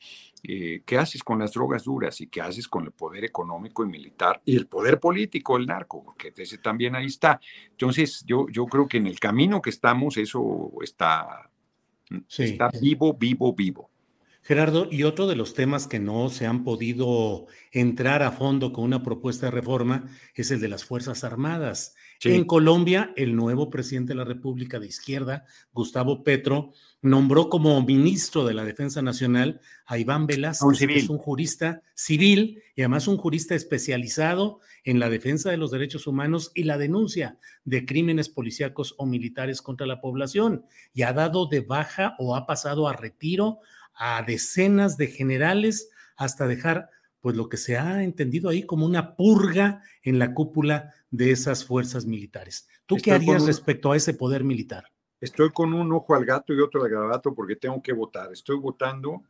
Eh, 0.42 0.82
¿Qué 0.84 0.98
haces 0.98 1.24
con 1.24 1.38
las 1.38 1.52
drogas 1.52 1.84
duras 1.84 2.20
y 2.22 2.28
qué 2.28 2.42
haces 2.42 2.68
con 2.68 2.86
el 2.86 2.92
poder 2.92 3.24
económico 3.24 3.86
y 3.86 3.88
militar 3.88 4.42
y 4.44 4.56
el 4.56 4.66
poder 4.66 5.00
político, 5.00 5.58
el 5.58 5.68
narco? 5.68 6.04
Porque 6.04 6.34
ese 6.36 6.58
también 6.58 6.96
ahí 6.96 7.06
está. 7.06 7.40
Entonces, 7.70 8.24
yo, 8.26 8.48
yo 8.50 8.66
creo 8.66 8.88
que 8.88 8.98
en 8.98 9.06
el 9.06 9.20
camino 9.20 9.62
que 9.62 9.70
estamos, 9.70 10.18
eso 10.18 10.72
está, 10.82 11.52
está 12.36 12.72
vivo, 12.82 13.14
vivo, 13.14 13.54
vivo. 13.54 13.92
Gerardo, 14.42 14.88
y 14.90 15.04
otro 15.04 15.28
de 15.28 15.36
los 15.36 15.54
temas 15.54 15.86
que 15.86 16.00
no 16.00 16.30
se 16.30 16.48
han 16.48 16.64
podido 16.64 17.46
entrar 17.72 18.24
a 18.24 18.32
fondo 18.32 18.74
con 18.74 18.86
una 18.86 19.04
propuesta 19.04 19.46
de 19.46 19.52
reforma 19.52 20.06
es 20.34 20.50
el 20.50 20.60
de 20.60 20.70
las 20.70 20.84
Fuerzas 20.84 21.24
Armadas. 21.24 21.94
En 22.22 22.44
Colombia, 22.44 23.14
el 23.16 23.34
nuevo 23.36 23.70
presidente 23.70 24.10
de 24.10 24.18
la 24.18 24.26
República 24.26 24.78
de 24.80 24.88
Izquierda, 24.88 25.46
Gustavo 25.72 26.24
Petro, 26.24 26.74
nombró 27.02 27.48
como 27.48 27.82
ministro 27.82 28.46
de 28.46 28.54
la 28.54 28.66
Defensa 28.66 29.02
Nacional 29.02 29.62
a 29.86 29.98
Iván 29.98 30.28
Velázquez, 30.28 30.80
que 30.80 30.98
es 30.98 31.10
un 31.10 31.18
jurista 31.18 31.82
civil 31.94 32.62
y 32.76 32.82
además 32.82 33.08
un 33.08 33.18
jurista 33.18 33.56
especializado 33.56 34.60
en 34.84 35.00
la 35.00 35.10
defensa 35.10 35.50
de 35.50 35.58
los 35.58 35.72
derechos 35.72 36.08
humanos 36.08 36.52
y 36.56 36.64
la 36.64 36.78
denuncia 36.78 37.38
de 37.64 37.86
crímenes 37.86 38.28
policíacos 38.28 38.96
o 38.98 39.06
militares 39.06 39.62
contra 39.62 39.88
la 39.88 40.02
población. 40.02 40.66
Y 40.94 41.04
ha 41.04 41.14
dado 41.14 41.48
de 41.48 41.62
baja 41.62 42.16
o 42.20 42.36
ha 42.36 42.46
pasado 42.46 42.90
a 42.90 42.94
retiro 42.94 43.60
a 43.94 44.24
decenas 44.24 44.98
de 44.98 45.08
generales 45.08 45.90
hasta 46.18 46.48
dejar 46.48 46.90
pues 47.22 47.36
lo 47.36 47.50
que 47.50 47.58
se 47.58 47.78
ha 47.78 48.04
entendido 48.04 48.50
ahí 48.50 48.64
como 48.64 48.86
una 48.86 49.16
purga 49.16 49.84
en 50.04 50.20
la 50.20 50.34
cúpula 50.34 50.94
de 51.12 51.32
esas 51.32 51.66
fuerzas 51.66 52.06
militares. 52.06 52.68
¿Tú 52.86 52.98
qué 52.98 53.12
harías 53.12 53.46
respecto 53.46 53.92
a 53.92 53.98
ese 53.98 54.14
poder 54.14 54.44
militar? 54.44 54.86
Estoy 55.22 55.50
con 55.52 55.74
un 55.74 55.92
ojo 55.92 56.16
al 56.16 56.26
gato 56.26 56.54
y 56.54 56.60
otro 56.60 56.84
al 56.84 56.90
garabato 56.90 57.34
porque 57.34 57.56
tengo 57.56 57.82
que 57.82 57.94
votar. 57.94 58.32
Estoy 58.32 58.58
votando 58.58 59.24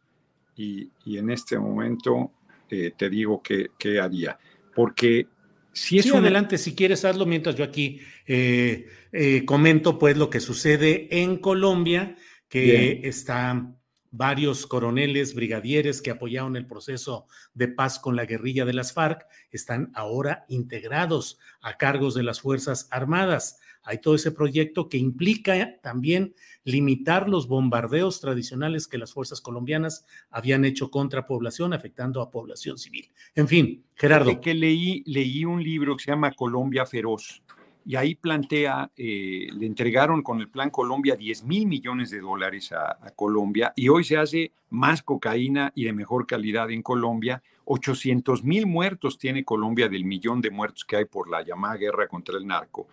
y, 0.56 0.92
en 1.06 1.30
este 1.30 1.58
momento 1.58 2.32
eh, 2.70 2.94
te 2.96 3.10
digo 3.10 3.42
qué, 3.42 4.00
haría. 4.00 4.38
Porque 4.76 5.28
si 5.72 5.98
es 5.98 6.06
sí, 6.06 6.12
adelante, 6.16 6.58
si 6.58 6.76
quieres 6.76 7.06
hazlo 7.06 7.26
mientras 7.26 7.56
yo 7.56 7.64
aquí 7.64 8.02
eh, 8.28 8.88
eh, 9.12 9.46
comento 9.46 9.98
pues 9.98 10.18
lo 10.18 10.30
que 10.30 10.40
sucede 10.40 11.08
en 11.22 11.38
Colombia, 11.38 12.16
que 12.48 13.02
está 13.04 13.79
Varios 14.12 14.66
coroneles, 14.66 15.36
brigadieres 15.36 16.02
que 16.02 16.12
apoyaron 16.12 16.56
el 16.56 16.66
proceso 16.66 17.28
de 17.54 17.68
paz 17.68 18.00
con 18.00 18.16
la 18.16 18.26
guerrilla 18.26 18.66
de 18.66 18.74
las 18.74 18.94
FARC 18.94 19.28
están 19.52 19.92
ahora 19.94 20.46
integrados 20.48 21.38
a 21.62 21.78
cargos 21.78 22.16
de 22.16 22.24
las 22.24 22.42
Fuerzas 22.42 22.88
Armadas. 22.90 23.60
Hay 23.84 24.00
todo 24.00 24.16
ese 24.16 24.32
proyecto 24.32 24.90
que 24.90 24.98
implica 24.98 25.80
también 25.82 26.34
limitar 26.64 27.30
los 27.30 27.48
bombardeos 27.48 28.20
tradicionales 28.20 28.88
que 28.88 28.98
las 28.98 29.14
fuerzas 29.14 29.42
colombianas 29.42 30.06
habían 30.30 30.66
hecho 30.66 30.92
contra 30.92 31.26
población, 31.26 31.74
afectando 31.74 32.22
a 32.22 32.30
población 32.30 32.78
civil. 32.78 33.10
En 33.36 33.48
fin, 33.48 33.86
Gerardo. 33.96 34.42
Que 34.42 34.54
leí, 34.54 35.04
leí 35.06 35.46
un 35.46 35.64
libro 35.64 35.96
que 35.96 36.04
se 36.04 36.12
llama 36.12 36.34
Colombia 36.34 36.86
Feroz 36.86 37.42
y 37.90 37.96
ahí 37.96 38.14
plantea, 38.14 38.92
eh, 38.96 39.48
le 39.52 39.66
entregaron 39.66 40.22
con 40.22 40.40
el 40.42 40.48
Plan 40.48 40.70
Colombia 40.70 41.16
10 41.16 41.44
mil 41.46 41.66
millones 41.66 42.12
de 42.12 42.20
dólares 42.20 42.72
a, 42.72 43.00
Colombia 43.16 43.74
y 43.76 43.90
hoy 43.90 44.04
se 44.04 44.16
hace 44.16 44.52
más 44.70 45.02
cocaína 45.02 45.72
y 45.74 45.86
de 45.86 45.94
mejor 45.94 46.28
calidad 46.28 46.70
en 46.70 46.84
Colombia. 46.84 47.42
800 47.66 48.44
mil 48.44 48.68
muertos 48.68 49.18
tiene 49.18 49.44
Colombia 49.44 49.90
del 49.90 50.06
millón 50.06 50.40
de 50.40 50.52
muertos 50.52 50.86
que 50.86 50.98
hay 50.98 51.06
por 51.06 51.32
la 51.32 51.42
llamada 51.42 51.78
guerra 51.78 52.08
contra 52.08 52.38
el 52.38 52.46
narco. 52.46 52.88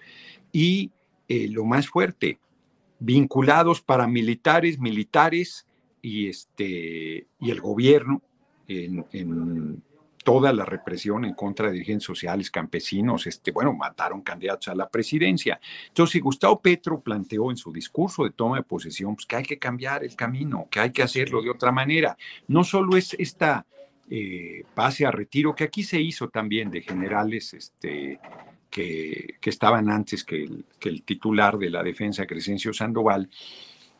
Y 0.50 0.90
eh, 1.28 1.46
lo 1.50 1.66
más 1.66 1.88
fuerte, 1.88 2.38
vinculados 2.98 3.82
paramilitares, 3.82 4.78
militares 4.78 5.66
y, 6.00 6.30
este, 6.30 7.26
y 7.38 7.50
el 7.50 7.60
gobierno 7.60 8.22
en, 8.66 9.04
en 9.12 9.82
toda 10.26 10.52
la 10.52 10.64
represión 10.64 11.24
en 11.24 11.34
contra 11.34 11.68
de 11.68 11.74
dirigentes 11.74 12.04
sociales, 12.04 12.50
campesinos, 12.50 13.28
este, 13.28 13.52
bueno, 13.52 13.72
mataron 13.72 14.22
candidatos 14.22 14.66
a 14.66 14.74
la 14.74 14.88
presidencia. 14.88 15.60
Entonces, 15.86 16.20
Gustavo 16.20 16.60
Petro 16.60 17.00
planteó 17.00 17.52
en 17.52 17.56
su 17.56 17.72
discurso 17.72 18.24
de 18.24 18.30
toma 18.30 18.56
de 18.56 18.64
posesión 18.64 19.14
pues, 19.14 19.24
que 19.24 19.36
hay 19.36 19.44
que 19.44 19.56
cambiar 19.56 20.02
el 20.02 20.16
camino, 20.16 20.66
que 20.68 20.80
hay 20.80 20.90
que 20.90 21.04
hacerlo 21.04 21.42
de 21.42 21.50
otra 21.50 21.70
manera. 21.70 22.18
No 22.48 22.64
solo 22.64 22.96
es 22.96 23.14
esta 23.20 23.66
eh, 24.10 24.64
pase 24.74 25.06
a 25.06 25.12
retiro, 25.12 25.54
que 25.54 25.62
aquí 25.62 25.84
se 25.84 26.00
hizo 26.00 26.28
también 26.28 26.72
de 26.72 26.82
generales 26.82 27.54
este, 27.54 28.18
que, 28.68 29.36
que 29.40 29.50
estaban 29.50 29.88
antes 29.88 30.24
que 30.24 30.42
el, 30.42 30.64
que 30.80 30.88
el 30.88 31.04
titular 31.04 31.56
de 31.56 31.70
la 31.70 31.84
defensa, 31.84 32.26
Crescencio 32.26 32.72
Sandoval, 32.72 33.30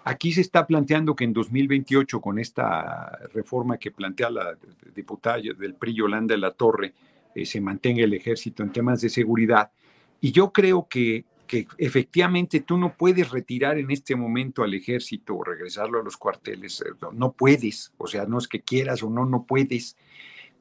Aquí 0.09 0.31
se 0.31 0.41
está 0.41 0.65
planteando 0.65 1.17
que 1.17 1.25
en 1.25 1.33
2028, 1.33 2.21
con 2.21 2.39
esta 2.39 3.19
reforma 3.35 3.77
que 3.77 3.91
plantea 3.91 4.31
la 4.31 4.57
diputada 4.95 5.39
del 5.39 5.75
PRI, 5.75 5.95
Yolanda 5.95 6.33
de 6.37 6.41
la 6.41 6.53
Torre, 6.53 6.95
eh, 7.35 7.45
se 7.45 7.61
mantenga 7.61 8.05
el 8.05 8.15
ejército 8.15 8.63
en 8.63 8.71
temas 8.71 9.01
de 9.01 9.09
seguridad. 9.09 9.73
Y 10.21 10.31
yo 10.31 10.53
creo 10.53 10.87
que, 10.89 11.25
que 11.49 11.67
efectivamente 11.77 12.61
tú 12.61 12.79
no 12.79 12.97
puedes 12.97 13.31
retirar 13.31 13.79
en 13.79 13.91
este 13.91 14.15
momento 14.15 14.63
al 14.63 14.75
ejército 14.75 15.35
o 15.35 15.43
regresarlo 15.43 15.99
a 15.99 16.05
los 16.05 16.17
cuarteles. 16.17 16.83
Eh, 16.83 17.07
no 17.13 17.33
puedes, 17.33 17.93
o 17.99 18.07
sea, 18.07 18.27
no 18.27 18.39
es 18.39 18.47
que 18.47 18.61
quieras 18.61 19.03
o 19.03 19.11
no, 19.11 19.27
no 19.27 19.43
puedes, 19.43 19.97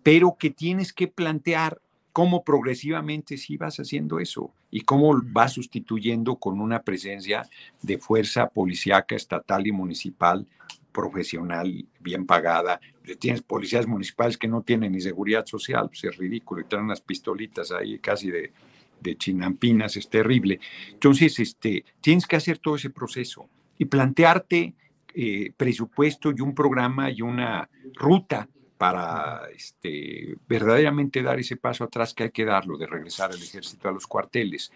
pero 0.02 0.38
que 0.40 0.50
tienes 0.50 0.92
que 0.92 1.08
plantear 1.08 1.80
cómo 2.16 2.46
progresivamente 2.46 3.36
sí 3.36 3.58
vas 3.58 3.78
haciendo 3.78 4.22
eso 4.22 4.54
y 4.72 4.80
cómo 4.80 5.22
vas 5.22 5.52
sustituyendo 5.52 6.38
con 6.38 6.62
una 6.62 6.82
presencia 6.82 7.46
de 7.82 7.98
fuerza 7.98 8.48
policíaca 8.48 9.18
estatal 9.18 9.68
y 9.68 9.74
municipal 9.74 10.48
profesional, 10.94 11.86
bien 12.00 12.26
pagada. 12.26 12.80
Tienes 13.20 13.42
policías 13.42 13.86
municipales 13.86 14.38
que 14.38 14.48
no 14.48 14.62
tienen 14.62 14.94
ni 14.94 15.02
seguridad 15.02 15.46
social, 15.46 15.90
pues 15.90 16.06
es 16.06 16.16
ridículo, 16.16 16.62
y 16.62 16.64
traen 16.64 16.86
unas 16.86 17.02
pistolitas 17.02 17.74
ahí 17.74 18.00
casi 18.00 18.32
de, 18.32 18.54
de 19.02 19.18
chinampinas, 19.18 19.98
es 19.98 20.10
terrible. 20.10 20.62
Entonces, 20.94 21.38
este, 21.40 21.84
tienes 22.00 22.26
que 22.26 22.38
hacer 22.38 22.60
todo 22.60 22.78
ese 22.78 22.92
proceso 22.92 23.50
y 23.78 23.84
plantearte 23.84 24.74
eh, 25.14 25.52
presupuesto 25.58 26.32
y 26.32 26.40
un 26.40 26.56
programa 26.56 27.12
y 27.12 27.22
una 27.22 27.70
ruta 27.94 28.48
para 28.78 29.48
este, 29.56 30.36
verdaderamente 30.48 31.24
dar 31.24 31.40
ese 31.40 31.58
paso 31.58 31.84
atrás 31.84 32.14
que 32.14 32.24
hay 32.24 32.32
que 32.32 32.46
darlo, 32.46 32.78
de 32.78 32.88
regresar 32.88 33.32
al 33.32 33.42
ejército 33.42 33.88
a 33.88 33.92
los 33.92 34.06
cuarteles. 34.08 34.72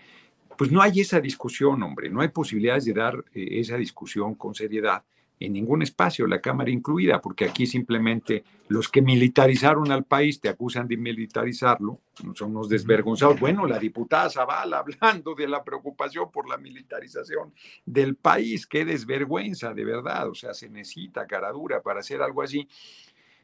Pues 0.57 0.71
no 0.71 0.81
hay 0.81 1.01
esa 1.01 1.19
discusión, 1.19 1.81
hombre, 1.83 2.09
no 2.09 2.21
hay 2.21 2.29
posibilidades 2.29 2.85
de 2.85 2.93
dar 2.93 3.23
eh, 3.33 3.59
esa 3.59 3.77
discusión 3.77 4.35
con 4.35 4.55
seriedad 4.55 5.03
en 5.39 5.53
ningún 5.53 5.81
espacio, 5.81 6.27
la 6.27 6.41
Cámara 6.41 6.69
incluida, 6.69 7.21
porque 7.21 7.45
aquí 7.45 7.65
simplemente 7.65 8.43
los 8.67 8.89
que 8.89 9.01
militarizaron 9.01 9.89
al 9.89 10.03
país 10.03 10.39
te 10.41 10.49
acusan 10.49 10.87
de 10.87 10.97
militarizarlo, 10.97 12.01
son 12.35 12.51
unos 12.51 12.67
desvergonzados. 12.67 13.39
Bueno, 13.39 13.65
la 13.65 13.79
diputada 13.79 14.29
Zavala 14.29 14.79
hablando 15.01 15.33
de 15.35 15.47
la 15.47 15.63
preocupación 15.63 16.29
por 16.29 16.49
la 16.49 16.57
militarización 16.57 17.53
del 17.85 18.15
país, 18.15 18.67
qué 18.67 18.83
desvergüenza, 18.83 19.73
de 19.73 19.85
verdad, 19.85 20.27
o 20.27 20.35
sea, 20.35 20.53
se 20.53 20.69
necesita 20.69 21.25
cara 21.25 21.51
dura 21.51 21.81
para 21.81 22.01
hacer 22.01 22.21
algo 22.21 22.41
así 22.41 22.67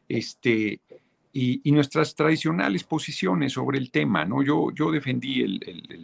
este, 0.08 0.82
y, 1.32 1.72
nuestras 1.72 2.16
tradicionales 2.16 2.84
posiciones 2.84 3.54
sobre 3.54 3.78
el 3.78 3.92
tema. 3.92 4.26
¿no? 4.26 4.42
Yo, 4.42 4.72
yo 4.74 4.92
defendí 4.92 5.60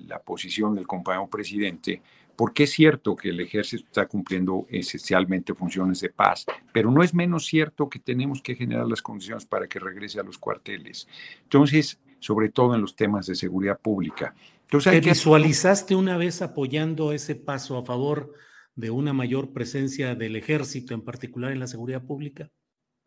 la 0.08 0.20
posición 0.20 0.76
del 0.76 0.86
compañero 0.88 1.28
presidente 1.28 2.02
porque 2.36 2.64
es 2.64 2.72
cierto 2.72 3.16
que 3.16 3.30
el 3.30 3.40
ejército 3.40 3.84
está 3.86 4.08
cumpliendo 4.08 4.66
esencialmente 4.70 5.54
funciones 5.54 6.00
de 6.02 6.10
paz, 6.10 6.46
pero 6.74 6.90
no 6.90 7.04
es 7.04 7.14
menos 7.14 7.46
cierto 7.46 7.88
que 7.88 8.00
tenemos 8.00 8.42
que 8.42 8.56
generar 8.56 8.88
las 8.88 9.02
condiciones 9.02 9.46
para 9.46 9.68
que 9.68 9.80
regrese 9.80 10.20
a 10.20 10.24
los 10.24 10.38
cuarteles. 10.38 11.08
Entonces, 11.44 12.00
sobre 12.20 12.50
todo 12.50 12.74
en 12.74 12.82
los 12.82 12.96
temas 12.96 13.28
de 13.28 13.36
seguridad 13.36 13.80
pública. 13.80 14.34
Entonces, 14.64 14.92
¿Te 14.92 15.08
visualizaste 15.08 15.96
una 15.96 16.18
vez 16.18 16.42
apoyando 16.42 17.12
ese 17.12 17.36
paso 17.36 17.78
a 17.78 17.86
favor 17.86 18.34
de 18.76 18.90
una 18.90 19.14
mayor 19.14 19.54
presencia 19.54 20.16
del 20.16 20.36
ejército, 20.36 20.94
en 20.94 21.02
particular 21.02 21.52
en 21.52 21.60
la 21.60 21.68
seguridad 21.68 22.04
pública? 22.04 22.50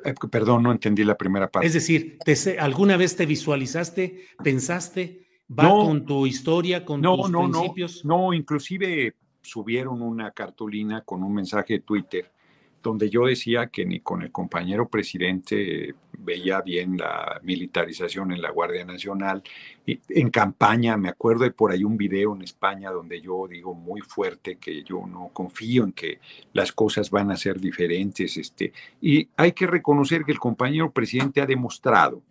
Eh, 0.05 0.15
perdón, 0.31 0.63
no 0.63 0.73
entendí 0.73 1.05
la 1.05 1.17
primera 1.17 1.51
parte. 1.51 1.67
Es 1.67 1.73
decir, 1.73 2.19
¿alguna 2.59 2.97
vez 2.97 3.17
te 3.17 3.27
visualizaste, 3.27 4.27
pensaste, 4.43 5.27
va 5.51 5.69
con 5.69 6.05
tu 6.05 6.27
historia, 6.27 6.85
con 6.85 7.01
tus 7.01 7.31
principios? 7.31 8.05
No, 8.05 8.19
no, 8.19 8.33
inclusive 8.35 9.15
subieron 9.43 10.03
una 10.03 10.31
cartulina 10.31 11.03
con 11.03 11.23
un 11.23 11.35
mensaje 11.35 11.75
de 11.75 11.81
Twitter 11.81 12.34
donde 12.85 13.11
yo 13.11 13.27
decía 13.27 13.69
que 13.69 13.85
ni 13.85 14.01
con 14.01 14.23
el 14.23 14.31
compañero 14.31 14.89
presidente 14.89 15.95
veía 16.19 16.61
bien 16.61 16.97
la 16.97 17.41
militarización 17.43 18.33
en 18.33 18.43
la 18.43 18.51
Guardia 18.51 18.85
Nacional. 18.85 19.43
Y 19.87 19.99
en 20.11 20.31
campaña, 20.31 20.97
me 20.97 21.09
acuerdo 21.09 21.45
de 21.45 21.51
por 21.51 21.73
ahí 21.73 21.83
un 21.83 21.97
video 21.97 22.35
en 22.35 22.43
España 22.43 22.91
donde 22.91 23.21
yo 23.21 23.49
digo 23.49 23.75
muy 23.75 24.01
fuerte 24.03 24.57
que 24.57 24.83
yo 24.85 25.07
no 25.07 25.31
confío 25.33 25.85
en 25.85 25.93
que 25.93 26.21
las 26.53 26.73
cosas 26.73 27.11
van 27.11 27.31
a 27.31 27.37
ser 27.37 27.59
diferentes. 27.59 28.37
Este, 28.37 28.73
y 29.01 29.29
hay 29.37 29.53
que 29.53 29.67
reconocer 29.67 30.25
que 30.25 30.33
el 30.33 30.39
compañero 30.39 30.91
presidente 30.93 31.41
ha 31.41 31.47
demostrado 31.47 32.23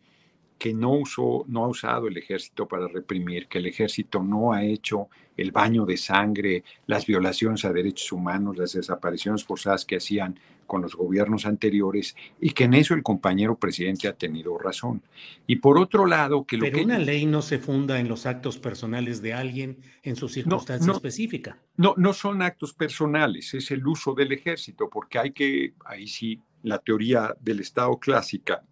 que 0.63 0.73
no, 0.73 0.93
usó, 0.93 1.43
no 1.49 1.65
ha 1.65 1.67
usado 1.67 2.07
el 2.07 2.15
ejército 2.15 2.69
para 2.69 2.87
reprimir, 2.87 3.49
que 3.49 3.57
el 3.57 3.65
ejército 3.65 4.23
no 4.23 4.53
ha 4.53 4.63
hecho 4.63 5.09
el 5.35 5.51
baño 5.51 5.85
de 5.85 5.97
sangre, 5.97 6.63
las 6.87 7.05
violaciones 7.05 7.65
a 7.65 7.73
derechos 7.73 8.13
humanos, 8.13 8.55
las 8.55 8.71
desapariciones 8.71 9.43
forzadas 9.43 9.83
que 9.83 9.97
hacían 9.97 10.39
con 10.65 10.81
los 10.81 10.95
gobiernos 10.95 11.45
anteriores 11.45 12.15
y 12.39 12.51
que 12.51 12.63
en 12.63 12.75
eso 12.75 12.93
el 12.93 13.03
compañero 13.03 13.57
presidente 13.57 14.07
ha 14.07 14.13
tenido 14.13 14.57
razón. 14.57 15.01
Y 15.47 15.57
por 15.57 15.77
otro 15.77 16.05
lado, 16.05 16.45
que 16.45 16.55
lo 16.55 16.63
Pero 16.63 16.81
una 16.81 16.97
ley 16.97 17.25
no 17.25 17.41
se 17.41 17.59
funda 17.59 17.99
en 17.99 18.07
los 18.07 18.25
actos 18.25 18.57
personales 18.57 19.21
de 19.21 19.33
alguien 19.33 19.79
en 20.01 20.15
su 20.15 20.29
circunstancia 20.29 20.93
específica. 20.93 21.57
No, 21.75 21.93
no 21.97 22.13
son 22.13 22.41
actos 22.41 22.73
personales, 22.73 23.53
es 23.53 23.69
el 23.71 23.85
uso 23.85 24.13
del 24.13 24.31
ejército, 24.31 24.89
porque 24.89 25.19
hay 25.19 25.31
que, 25.33 25.73
ahí 25.83 26.07
sí, 26.07 26.39
la 26.61 26.79
teoría 26.79 27.35
del 27.41 27.59
Estado 27.59 27.99
clásica 27.99 28.63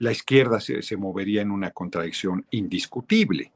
la 0.00 0.12
izquierda 0.12 0.60
se, 0.60 0.96
movería 0.96 1.42
en 1.42 1.50
una 1.50 1.72
contradicción 1.72 2.46
indiscutible. 2.50 3.52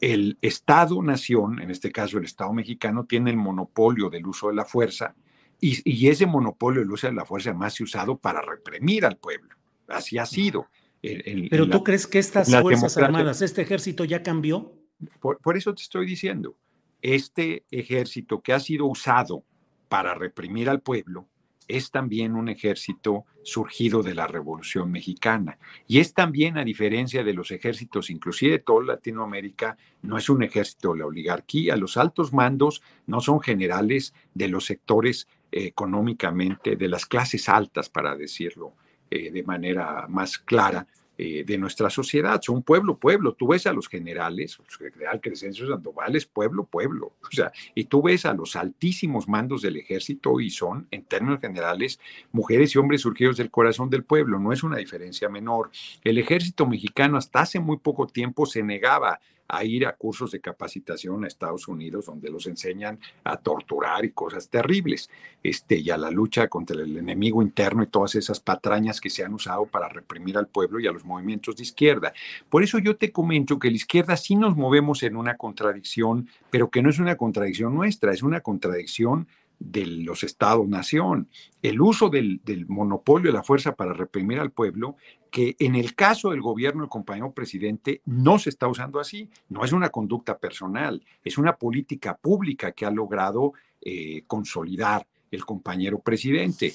El 0.00 0.36
Estado-nación, 0.42 1.62
en 1.62 1.70
este 1.70 1.92
caso 1.92 2.18
el 2.18 2.24
Estado 2.24 2.52
mexicano, 2.52 3.04
tiene 3.04 3.30
el 3.30 3.36
monopolio 3.36 4.10
del 4.10 4.26
uso 4.26 4.48
de 4.48 4.56
la 4.56 4.64
fuerza 4.64 5.14
y, 5.60 6.08
ese 6.08 6.26
monopolio 6.26 6.80
del 6.80 6.90
uso 6.90 7.06
de 7.06 7.12
la 7.12 7.24
fuerza 7.24 7.54
más 7.54 7.80
usado 7.80 8.18
para 8.18 8.42
reprimir 8.42 9.06
al 9.06 9.16
pueblo. 9.16 9.54
Así 9.86 10.18
ha 10.18 10.26
sido. 10.26 10.66
Pero 11.00 11.70
tú 11.70 11.84
crees 11.84 12.08
que 12.08 12.18
estas 12.18 12.50
Fuerzas 12.60 12.96
Armadas, 12.96 13.40
este 13.40 13.62
ejército 13.62 14.04
ya 14.04 14.22
cambió? 14.22 14.74
por 15.20 15.56
eso 15.56 15.74
te 15.74 15.82
estoy 15.82 16.06
diciendo, 16.06 16.56
este 17.00 17.64
ejército 17.70 18.40
que 18.40 18.52
ha 18.52 18.60
sido 18.60 18.86
usado 18.86 19.44
para 19.88 20.14
reprimir 20.14 20.68
al 20.68 20.80
pueblo, 20.80 21.28
es 21.68 21.90
también 21.90 22.34
un 22.34 22.48
ejército 22.48 23.24
surgido 23.42 24.02
de 24.02 24.14
la 24.14 24.26
Revolución 24.26 24.90
Mexicana. 24.90 25.58
Y 25.86 26.00
es 26.00 26.14
también, 26.14 26.58
a 26.58 26.64
diferencia 26.64 27.24
de 27.24 27.34
los 27.34 27.50
ejércitos, 27.50 28.10
inclusive 28.10 28.52
de 28.52 28.58
toda 28.60 28.84
Latinoamérica, 28.84 29.76
no 30.02 30.18
es 30.18 30.28
un 30.28 30.42
ejército 30.42 30.92
de 30.92 31.00
la 31.00 31.06
oligarquía. 31.06 31.76
Los 31.76 31.96
altos 31.96 32.32
mandos 32.32 32.82
no 33.06 33.20
son 33.20 33.40
generales 33.40 34.14
de 34.34 34.48
los 34.48 34.66
sectores 34.66 35.28
eh, 35.50 35.66
económicamente, 35.66 36.76
de 36.76 36.88
las 36.88 37.06
clases 37.06 37.48
altas, 37.48 37.88
para 37.88 38.16
decirlo 38.16 38.74
eh, 39.10 39.30
de 39.30 39.42
manera 39.42 40.06
más 40.08 40.38
clara, 40.38 40.86
eh, 41.24 41.44
de 41.44 41.56
nuestra 41.56 41.88
sociedad. 41.88 42.40
Son 42.42 42.64
pueblo, 42.64 42.96
pueblo. 42.96 43.34
Tú 43.34 43.46
ves 43.46 43.68
a 43.68 43.72
los 43.72 43.86
generales, 43.86 44.58
el 44.80 44.90
general 44.92 45.20
Crescencio 45.20 45.68
Sandoval 45.68 46.16
es 46.16 46.26
pueblo, 46.26 46.64
pueblo. 46.64 47.12
O 47.32 47.34
sea, 47.34 47.52
y 47.76 47.84
tú 47.84 48.02
ves 48.02 48.26
a 48.26 48.34
los 48.34 48.56
altísimos 48.56 49.28
mandos 49.28 49.62
del 49.62 49.76
ejército 49.76 50.40
y 50.40 50.50
son, 50.50 50.88
en 50.90 51.04
términos 51.04 51.40
generales, 51.40 52.00
mujeres 52.32 52.74
y 52.74 52.78
hombres 52.78 53.02
surgidos 53.02 53.36
del 53.36 53.50
corazón 53.52 53.88
del 53.88 54.02
pueblo. 54.02 54.40
No 54.40 54.52
es 54.52 54.64
una 54.64 54.78
diferencia 54.78 55.28
menor. 55.28 55.70
El 56.02 56.18
ejército 56.18 56.66
mexicano 56.66 57.16
hasta 57.16 57.40
hace 57.40 57.60
muy 57.60 57.76
poco 57.76 58.08
tiempo 58.08 58.44
se 58.44 58.64
negaba 58.64 59.20
a 59.52 59.64
ir 59.64 59.86
a 59.86 59.94
cursos 59.94 60.30
de 60.30 60.40
capacitación 60.40 61.24
a 61.24 61.28
Estados 61.28 61.68
Unidos 61.68 62.06
donde 62.06 62.30
los 62.30 62.46
enseñan 62.46 62.98
a 63.22 63.36
torturar 63.36 64.02
y 64.02 64.10
cosas 64.10 64.48
terribles, 64.48 65.10
este, 65.42 65.76
y 65.76 65.90
a 65.90 65.98
la 65.98 66.10
lucha 66.10 66.48
contra 66.48 66.80
el 66.80 66.96
enemigo 66.96 67.42
interno 67.42 67.82
y 67.82 67.86
todas 67.86 68.14
esas 68.14 68.40
patrañas 68.40 68.98
que 68.98 69.10
se 69.10 69.22
han 69.22 69.34
usado 69.34 69.66
para 69.66 69.90
reprimir 69.90 70.38
al 70.38 70.48
pueblo 70.48 70.80
y 70.80 70.86
a 70.86 70.92
los 70.92 71.04
movimientos 71.04 71.56
de 71.56 71.64
izquierda. 71.64 72.14
Por 72.48 72.62
eso 72.62 72.78
yo 72.78 72.96
te 72.96 73.12
comento 73.12 73.58
que 73.58 73.68
la 73.68 73.76
izquierda 73.76 74.16
sí 74.16 74.36
nos 74.36 74.56
movemos 74.56 75.02
en 75.02 75.16
una 75.16 75.36
contradicción, 75.36 76.30
pero 76.50 76.70
que 76.70 76.80
no 76.80 76.88
es 76.88 76.98
una 76.98 77.16
contradicción 77.16 77.74
nuestra, 77.74 78.12
es 78.12 78.22
una 78.22 78.40
contradicción 78.40 79.28
de 79.64 79.86
los 79.86 80.24
estados-nación, 80.24 81.28
el 81.62 81.80
uso 81.80 82.08
del, 82.08 82.40
monopolio 82.68 83.30
de 83.30 83.36
la 83.36 83.44
fuerza 83.44 83.74
para 83.74 83.92
reprimir 83.92 84.38
al 84.38 84.50
pueblo, 84.50 84.96
que 85.30 85.56
en 85.58 85.76
el 85.76 85.94
caso 85.94 86.30
del 86.30 86.42
gobierno 86.42 86.82
del 86.82 86.90
compañero 86.90 87.32
presidente 87.32 88.02
no 88.04 88.38
se 88.38 88.50
está 88.50 88.68
usando 88.68 89.00
así, 89.00 89.30
no 89.48 89.64
es 89.64 89.72
una 89.72 89.90
conducta 89.90 90.38
personal, 90.38 91.02
es 91.24 91.38
una 91.38 91.56
política 91.56 92.16
pública 92.16 92.72
que 92.72 92.84
ha 92.84 92.90
logrado 92.90 93.52
eh, 93.80 94.24
consolidar 94.26 95.06
el 95.30 95.44
compañero 95.44 95.98
presidente. 95.98 96.74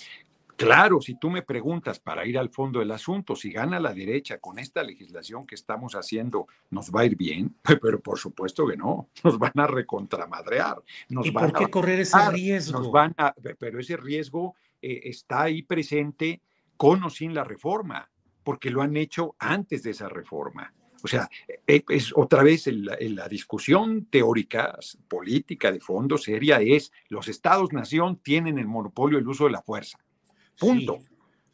Claro, 0.58 1.02
si 1.02 1.14
tú 1.20 1.30
me 1.30 1.44
preguntas 1.44 2.00
para 2.00 2.26
ir 2.26 2.36
al 2.36 2.50
fondo 2.50 2.80
del 2.80 2.90
asunto, 2.90 3.36
si 3.36 3.52
gana 3.52 3.80
la 3.80 3.94
derecha 3.94 4.40
con 4.40 4.58
esta 4.58 4.82
legislación 4.82 5.46
que 5.46 5.54
estamos 5.54 5.94
haciendo, 5.94 6.48
¿nos 6.72 6.90
va 6.90 7.02
a 7.02 7.06
ir 7.06 7.16
bien? 7.16 7.56
Pero 7.82 8.00
por 8.00 8.18
supuesto 8.18 8.66
que 8.66 8.76
no, 8.76 9.08
nos 9.24 9.38
van 9.38 9.54
a 9.56 9.68
recontramadrear. 9.68 10.82
Nos 11.10 11.28
¿Y 11.28 11.32
por 11.32 11.54
qué 11.54 11.70
correr 11.70 12.00
ese 12.00 12.18
riesgo? 12.32 12.80
Nos 12.80 12.92
van 12.92 13.14
a, 13.18 13.36
pero 13.60 13.80
ese 13.80 13.98
riesgo 13.98 14.56
eh, 14.82 15.02
está 15.04 15.44
ahí 15.44 15.62
presente 15.62 16.42
con 16.76 17.04
o 17.04 17.10
sin 17.12 17.36
la 17.36 17.44
reforma, 17.44 18.10
porque 18.44 18.72
lo 18.72 18.82
han 18.82 18.98
hecho 18.98 19.36
antes 19.38 19.84
de 19.84 19.92
esa 19.92 20.10
reforma. 20.10 20.74
O 21.04 21.08
sea, 21.08 21.30
e, 21.68 21.84
es 21.90 22.12
otra 22.16 22.42
vez 22.42 22.66
la 22.68 23.28
discusión 23.28 24.08
teórica, 24.10 24.80
política 25.08 25.72
de 25.72 25.80
fondo 25.80 26.18
seria 26.18 26.62
es 26.62 26.92
los 27.10 27.28
estados-nación 27.28 28.18
tienen 28.18 28.58
el 28.58 28.66
monopolio 28.66 29.20
del 29.20 29.28
uso 29.28 29.46
de 29.46 29.52
la 29.52 29.62
fuerza. 29.62 30.00
Punto. 30.60 31.00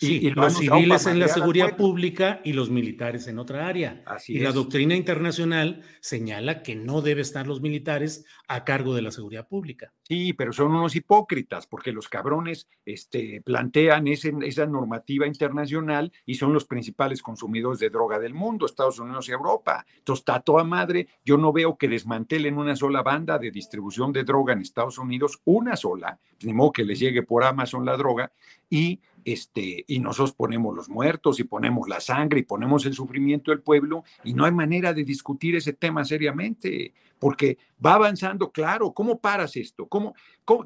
Y, 0.04 0.30
los 0.32 0.58
civiles 0.58 1.06
en 1.06 1.20
la 1.20 1.28
seguridad 1.28 1.76
pública 1.78 2.42
y 2.44 2.54
los 2.54 2.70
militares 2.70 3.28
en 3.28 3.40
otra 3.40 3.68
área. 3.68 4.04
y 4.28 4.40
la 4.40 4.52
doctrina 4.52 4.96
internacional 4.96 5.82
señala 6.00 6.64
que 6.64 6.76
no 6.76 7.02
debe 7.02 7.22
estar 7.22 7.48
los 7.48 7.62
militares 7.62 8.26
a 8.48 8.64
cargo 8.64 8.94
de 8.96 9.02
la 9.02 9.12
seguridad 9.12 9.48
pública. 9.48 9.94
Sí, 10.04 10.34
pero 10.34 10.52
son 10.54 10.76
unos 10.76 10.96
hipócritas 10.96 11.66
porque 11.68 11.92
los 11.92 12.10
cabrones 12.10 12.68
este, 12.86 13.42
plantean 13.42 14.08
esa 14.08 14.66
normativa 14.66 15.26
internacional 15.26 16.12
y 16.26 16.36
son 16.36 16.54
los 16.54 16.66
principales 16.66 17.22
consumidores 17.22 17.80
de 17.80 17.90
droga 17.90 18.20
del 18.20 18.34
mundo, 18.34 18.66
Estados 18.66 19.00
Unidos 19.00 19.30
y 19.30 19.32
Europa. 19.32 19.86
Entonces 19.98 20.22
está 20.22 20.40
toda 20.42 20.64
madre. 20.64 21.08
Yo 21.24 21.38
no 21.38 21.54
veo 21.54 21.78
que 21.78 21.88
desmantelen 21.88 22.58
una 22.58 22.76
sola 22.76 23.02
banda 23.02 23.40
de 23.40 23.52
distribución 23.52 24.12
de 24.12 24.24
droga 24.24 24.54
en 24.54 24.60
Estados 24.60 24.98
Unidos, 24.98 25.40
una 25.46 25.76
sola, 25.76 26.20
ni 26.44 26.54
modo 26.54 26.74
que 26.74 26.84
les 26.84 27.00
llegue 27.00 27.24
por 27.24 27.44
Amazon 27.44 27.86
la 27.86 27.98
droga 27.98 28.32
y 28.70 29.00
este, 29.26 29.86
y 29.88 30.00
nosotros 30.00 30.34
ponemos 30.34 30.76
los 30.76 30.90
muertos 30.90 31.40
y 31.40 31.44
ponemos 31.44 31.88
la 31.88 32.00
sangre 32.00 32.40
y 32.40 32.44
ponemos 32.44 32.86
el 32.86 32.94
sufrimiento 32.94 33.52
del 33.52 33.62
pueblo 33.62 34.04
y 34.24 34.34
no 34.34 34.46
hay 34.46 34.52
manera 34.52 34.94
de 34.94 35.04
discutir 35.04 35.56
ese 35.56 35.74
tema 35.74 36.06
seriamente, 36.06 36.94
porque 37.20 37.58
va 37.84 37.94
avanzando, 37.94 38.52
claro, 38.52 38.94
¿cómo 38.94 39.20
paras 39.20 39.56
esto? 39.56 39.88
¿Cómo, 39.88 40.14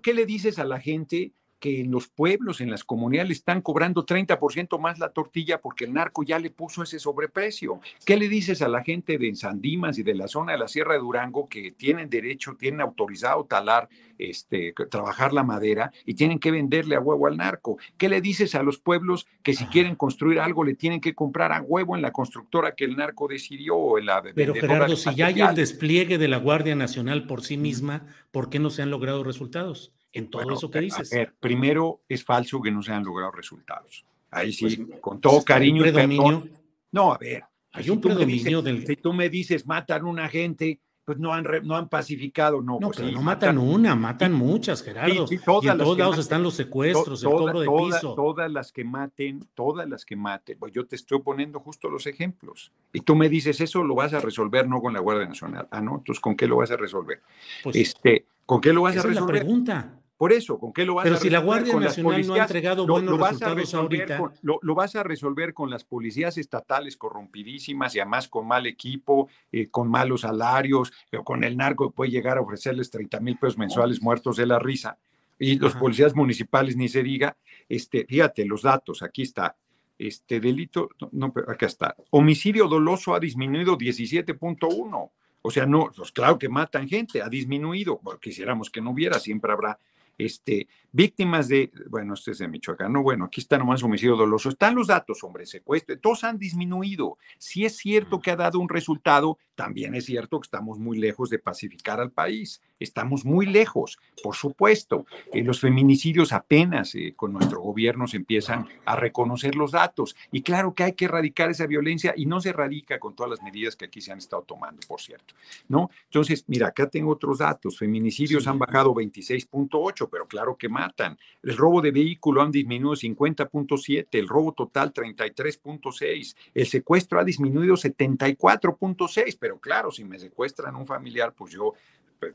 qué 0.02 0.14
le 0.14 0.26
dices 0.26 0.60
a 0.60 0.66
la 0.66 0.80
gente 0.80 1.34
que 1.60 1.82
en 1.82 1.92
los 1.92 2.08
pueblos, 2.08 2.62
en 2.62 2.70
las 2.70 2.84
comunidades, 2.84 3.30
le 3.30 3.34
están 3.34 3.62
cobrando 3.62 4.06
30% 4.06 4.80
más 4.80 5.00
la 5.00 5.10
tortilla 5.10 5.60
porque 5.60 5.86
el 5.86 5.94
narco 5.94 6.24
ya 6.24 6.40
le 6.40 6.50
puso 6.50 6.84
ese 6.84 7.00
sobreprecio. 7.00 7.80
¿Qué 8.06 8.18
le 8.18 8.30
dices 8.30 8.62
a 8.62 8.68
la 8.68 8.84
gente 8.84 9.18
de 9.18 9.36
Sandimas 9.36 9.98
y 9.98 10.04
de 10.04 10.16
la 10.16 10.28
zona 10.28 10.54
de 10.54 10.60
la 10.60 10.68
Sierra 10.68 10.94
de 10.94 11.00
Durango 11.00 11.48
que 11.48 11.72
tienen 11.72 12.10
derecho, 12.10 12.56
tienen 12.58 12.82
autorizado 12.82 13.46
talar, 13.46 13.90
este, 14.18 14.74
trabajar 14.90 15.34
la 15.34 15.44
madera 15.44 15.92
y 16.06 16.14
tienen 16.14 16.40
que 16.40 16.52
venderle 16.52 16.96
a 16.96 17.00
huevo 17.00 17.28
al 17.28 17.38
narco? 17.38 17.78
¿Qué 17.98 18.10
le 18.10 18.22
dices 18.22 18.56
a 18.56 18.64
los 18.64 18.78
pueblos 18.78 19.28
que 19.42 19.54
si 19.54 19.66
quieren 19.66 19.96
construir 19.96 20.40
algo 20.40 20.64
le 20.64 20.76
tienen 20.76 21.02
que 21.02 21.16
comprar 21.16 21.52
a 21.52 21.62
huevo 21.62 21.96
en 21.96 22.02
la 22.02 22.12
constructora 22.12 22.76
que 22.76 22.86
el 22.86 22.96
narco 22.96 23.28
decidió? 23.28 23.98
En 23.98 24.06
la 24.06 24.22
Pero 24.36 24.54
Gerardo, 24.54 24.96
si 24.96 25.14
ya 25.16 25.28
hay 25.28 25.42
el 25.42 25.56
despliegue 25.56 26.18
de 26.18 26.28
la 26.28 26.38
Guardia 26.38 26.76
Nacional 26.76 27.26
por 27.26 27.44
sí 27.44 27.58
misma, 27.58 28.06
¿por 28.32 28.50
qué 28.50 28.60
no 28.60 28.70
se 28.70 28.82
han 28.82 28.92
logrado 28.92 29.24
resultados? 29.24 29.94
En 30.14 30.30
todo 30.30 30.52
eso 30.52 30.70
que 30.70 30.82
dices. 30.82 31.12
A 31.14 31.18
ver, 31.18 31.34
primero 31.40 32.02
es 32.08 32.24
falso 32.24 32.62
que 32.62 32.72
no 32.72 32.82
se 32.82 32.92
han 32.92 33.04
logrado 33.04 33.32
resultados. 33.32 34.06
Ahí 34.32 34.52
sí, 34.52 34.78
pues, 34.78 35.00
con 35.00 35.22
todo 35.22 35.44
cariño 35.44 35.86
y 35.86 35.92
perdón. 35.92 36.52
No, 36.92 37.14
a 37.14 37.18
ver. 37.18 37.44
Hay 37.74 37.90
un 37.90 38.02
predominio 38.02 38.62
del. 38.62 38.86
Si 38.86 38.96
tú 38.96 39.14
me 39.14 39.30
dices 39.30 39.66
matan 39.66 40.02
a 40.02 40.06
una 40.06 40.28
gente, 40.30 40.80
pues 41.08 41.20
no 41.20 41.34
han, 41.34 41.46
no 41.64 41.78
han 41.78 41.88
pacificado, 41.88 42.62
no. 42.62 42.80
No, 42.82 42.88
pues 42.88 42.98
pero 42.98 43.12
no 43.12 43.22
matan, 43.22 43.58
una, 43.58 43.96
matan 43.96 44.34
muchas, 44.34 44.84
Gerardo. 44.84 45.26
Sí, 45.26 45.38
todas 45.38 45.64
y 45.64 45.70
en 45.70 45.78
todos 45.78 45.98
lados 45.98 46.18
están 46.18 46.44
los 46.44 46.56
secuestros, 46.56 47.24
el 47.24 47.30
cobro 47.30 47.62
de 47.62 47.68
piso. 47.68 48.14
Todas 48.14 48.52
las 48.52 48.74
que 48.74 48.84
maten, 48.84 49.48
todas 49.54 49.88
las 49.88 50.04
que 50.04 50.18
maten. 50.18 50.60
Pues 50.60 50.74
yo 50.74 50.86
te 50.86 50.98
estoy 50.98 51.20
poniendo 51.22 51.62
justo 51.62 51.90
los 51.90 52.08
ejemplos. 52.08 52.74
Y 52.92 53.00
tú 53.00 53.16
me 53.16 53.30
dices, 53.30 53.62
eso 53.62 53.84
lo 53.84 53.96
vas 53.96 54.14
a 54.14 54.20
resolver 54.20 54.68
no 54.68 54.82
con 54.82 54.92
la 54.92 55.00
Guardia 55.00 55.28
Nacional. 55.28 55.68
Ah, 55.72 55.80
no, 55.80 56.00
entonces, 56.00 56.20
¿con 56.20 56.36
qué 56.36 56.46
lo 56.46 56.58
vas 56.58 56.72
a 56.72 56.78
resolver? 56.78 57.22
Pues, 57.64 57.78
este, 57.78 58.26
¿Con 58.48 58.62
qué 58.62 58.74
lo 58.74 58.84
vas 58.84 58.94
a 58.94 59.04
resolver? 59.04 59.14
Es 59.14 59.22
la 59.22 59.28
pregunta. 59.28 59.94
Por 60.16 60.34
eso, 60.34 60.58
¿con 60.58 60.74
qué 60.74 60.86
lo 60.86 60.96
vas 60.96 61.06
a 61.06 61.10
resolver? 61.10 61.20
Pero 61.20 61.30
si 61.30 61.30
la 61.30 61.46
Guardia 61.46 61.76
Nacional 61.76 62.26
no 62.26 62.34
ha 62.34 62.40
entregado 62.40 62.88
buenos 62.88 63.20
resultados 63.20 63.74
ahorita. 63.76 64.32
lo, 64.42 64.76
vas 64.76 64.96
a 64.96 65.04
resolver 65.04 65.54
con 65.54 65.70
las 65.70 65.84
policías 65.84 66.38
estatales 66.38 66.96
corrompidísimas 66.96 67.94
y 67.94 68.00
además 68.00 68.30
con 68.30 68.48
mal 68.48 68.66
equipo, 68.66 69.28
eh, 69.52 69.68
con 69.68 69.92
malos 69.92 70.22
salarios, 70.22 70.92
con 71.26 71.44
el 71.44 71.58
narco 71.58 71.90
que 71.90 71.96
puede 71.96 72.10
llegar 72.10 72.38
a 72.38 72.42
ofrecerles 72.42 72.90
30 72.90 73.20
mil 73.20 73.38
pesos 73.38 73.58
mensuales 73.58 74.02
muertos 74.02 74.38
de 74.38 74.48
la 74.48 74.58
risa. 74.58 74.98
Y 75.38 75.60
los 75.60 75.76
policías 75.76 76.16
municipales, 76.16 76.78
ni 76.78 76.88
se 76.88 77.04
diga, 77.04 77.38
este, 77.70 78.06
fíjate, 78.06 78.46
los 78.46 78.64
datos, 78.64 79.04
aquí 79.04 79.24
está. 79.24 79.56
Este 80.00 80.40
delito, 80.40 80.90
no, 81.12 81.34
acá 81.48 81.66
está. 81.66 81.96
Homicidio 82.12 82.68
doloso 82.68 83.14
ha 83.14 83.20
disminuido 83.20 83.78
17.1. 83.78 85.12
O 85.48 85.52
sea, 85.52 85.66
no, 85.66 85.90
pues 85.96 86.12
claro 86.12 86.38
que 86.38 86.50
matan 86.50 86.90
gente, 86.90 87.22
ha 87.22 87.30
disminuido. 87.30 88.02
Bueno, 88.04 88.20
quisiéramos 88.20 88.70
que 88.70 88.82
no 88.82 88.92
hubiera, 88.92 89.18
siempre 89.18 89.54
habrá 89.54 89.80
este, 90.18 90.68
víctimas 90.92 91.48
de, 91.48 91.72
bueno, 91.90 92.16
este 92.16 92.32
es 92.32 92.40
de 92.40 92.50
Michoacán, 92.50 92.92
no, 92.92 93.02
bueno, 93.02 93.26
aquí 93.26 93.40
está 93.40 93.58
nomás 93.58 93.82
homicidio 93.82 94.18
doloso, 94.18 94.50
están 94.50 94.76
los 94.76 94.88
datos, 94.88 95.24
hombre, 95.24 95.46
secuestro, 95.46 95.98
todos 96.00 96.26
han 96.26 96.38
disminuido. 96.38 97.18
Si 97.38 97.64
es 97.64 97.78
cierto 97.78 98.20
que 98.20 98.32
ha 98.32 98.36
dado 98.36 98.60
un 98.60 98.68
resultado, 98.68 99.38
también 99.56 99.96
es 99.96 100.06
cierto 100.06 100.42
que 100.42 100.48
estamos 100.48 100.80
muy 100.80 100.98
lejos 100.98 101.30
de 101.30 101.40
pacificar 101.40 102.02
al 102.02 102.12
país, 102.12 102.62
estamos 102.80 103.26
muy 103.26 103.46
lejos, 103.46 104.00
por 104.24 104.36
supuesto. 104.36 105.06
Eh, 105.34 105.44
los 105.44 105.60
feminicidios 105.60 106.34
apenas 106.34 106.94
eh, 106.96 107.14
con 107.16 107.34
nuestro 107.34 107.62
gobierno 107.62 108.08
se 108.08 108.18
empiezan 108.18 108.68
a 108.86 108.96
reconocer 108.96 109.56
los 109.56 109.72
datos, 109.72 110.16
y 110.32 110.42
claro 110.42 110.74
que 110.74 110.84
hay 110.84 110.94
que 110.94 111.06
erradicar 111.06 111.50
esa 111.50 111.68
violencia 111.68 112.14
y 112.16 112.26
no 112.26 112.40
se 112.40 112.50
erradica 112.50 113.00
con 113.00 113.16
todas 113.16 113.30
las 113.30 113.42
medidas 113.42 113.76
que 113.76 113.86
aquí 113.86 114.02
se 114.02 114.12
han 114.12 114.20
estado 114.20 114.44
tomando, 114.44 114.86
por 114.88 115.02
cierto, 115.02 115.34
¿no? 115.68 115.90
Entonces, 116.06 116.44
mira, 116.48 116.68
acá 116.68 116.90
tengo 116.90 117.12
otros 117.12 117.40
datos, 117.40 117.78
feminicidios 117.78 118.48
han 118.48 118.60
bajado 118.60 118.94
26.8, 118.94 120.10
pero 120.12 120.28
claro 120.28 120.56
que 120.56 120.70
matan. 120.70 121.18
El 121.44 121.58
robo 121.58 121.82
de 121.82 121.92
vehículo 121.92 122.42
han 122.42 122.52
disminuido 122.52 122.96
50.7, 122.96 124.08
el 124.12 124.28
robo 124.28 124.54
total 124.54 124.94
33.6, 124.94 126.36
el 126.54 126.68
secuestro 126.68 127.20
ha 127.20 127.24
disminuido 127.24 127.76
74.6, 127.76 129.38
pero 129.40 129.60
claro, 129.60 129.92
si 129.92 130.04
me 130.04 130.20
secuestran 130.20 130.76
un 130.76 130.86
familiar, 130.86 131.34
pues 131.34 131.54
yo 131.54 131.74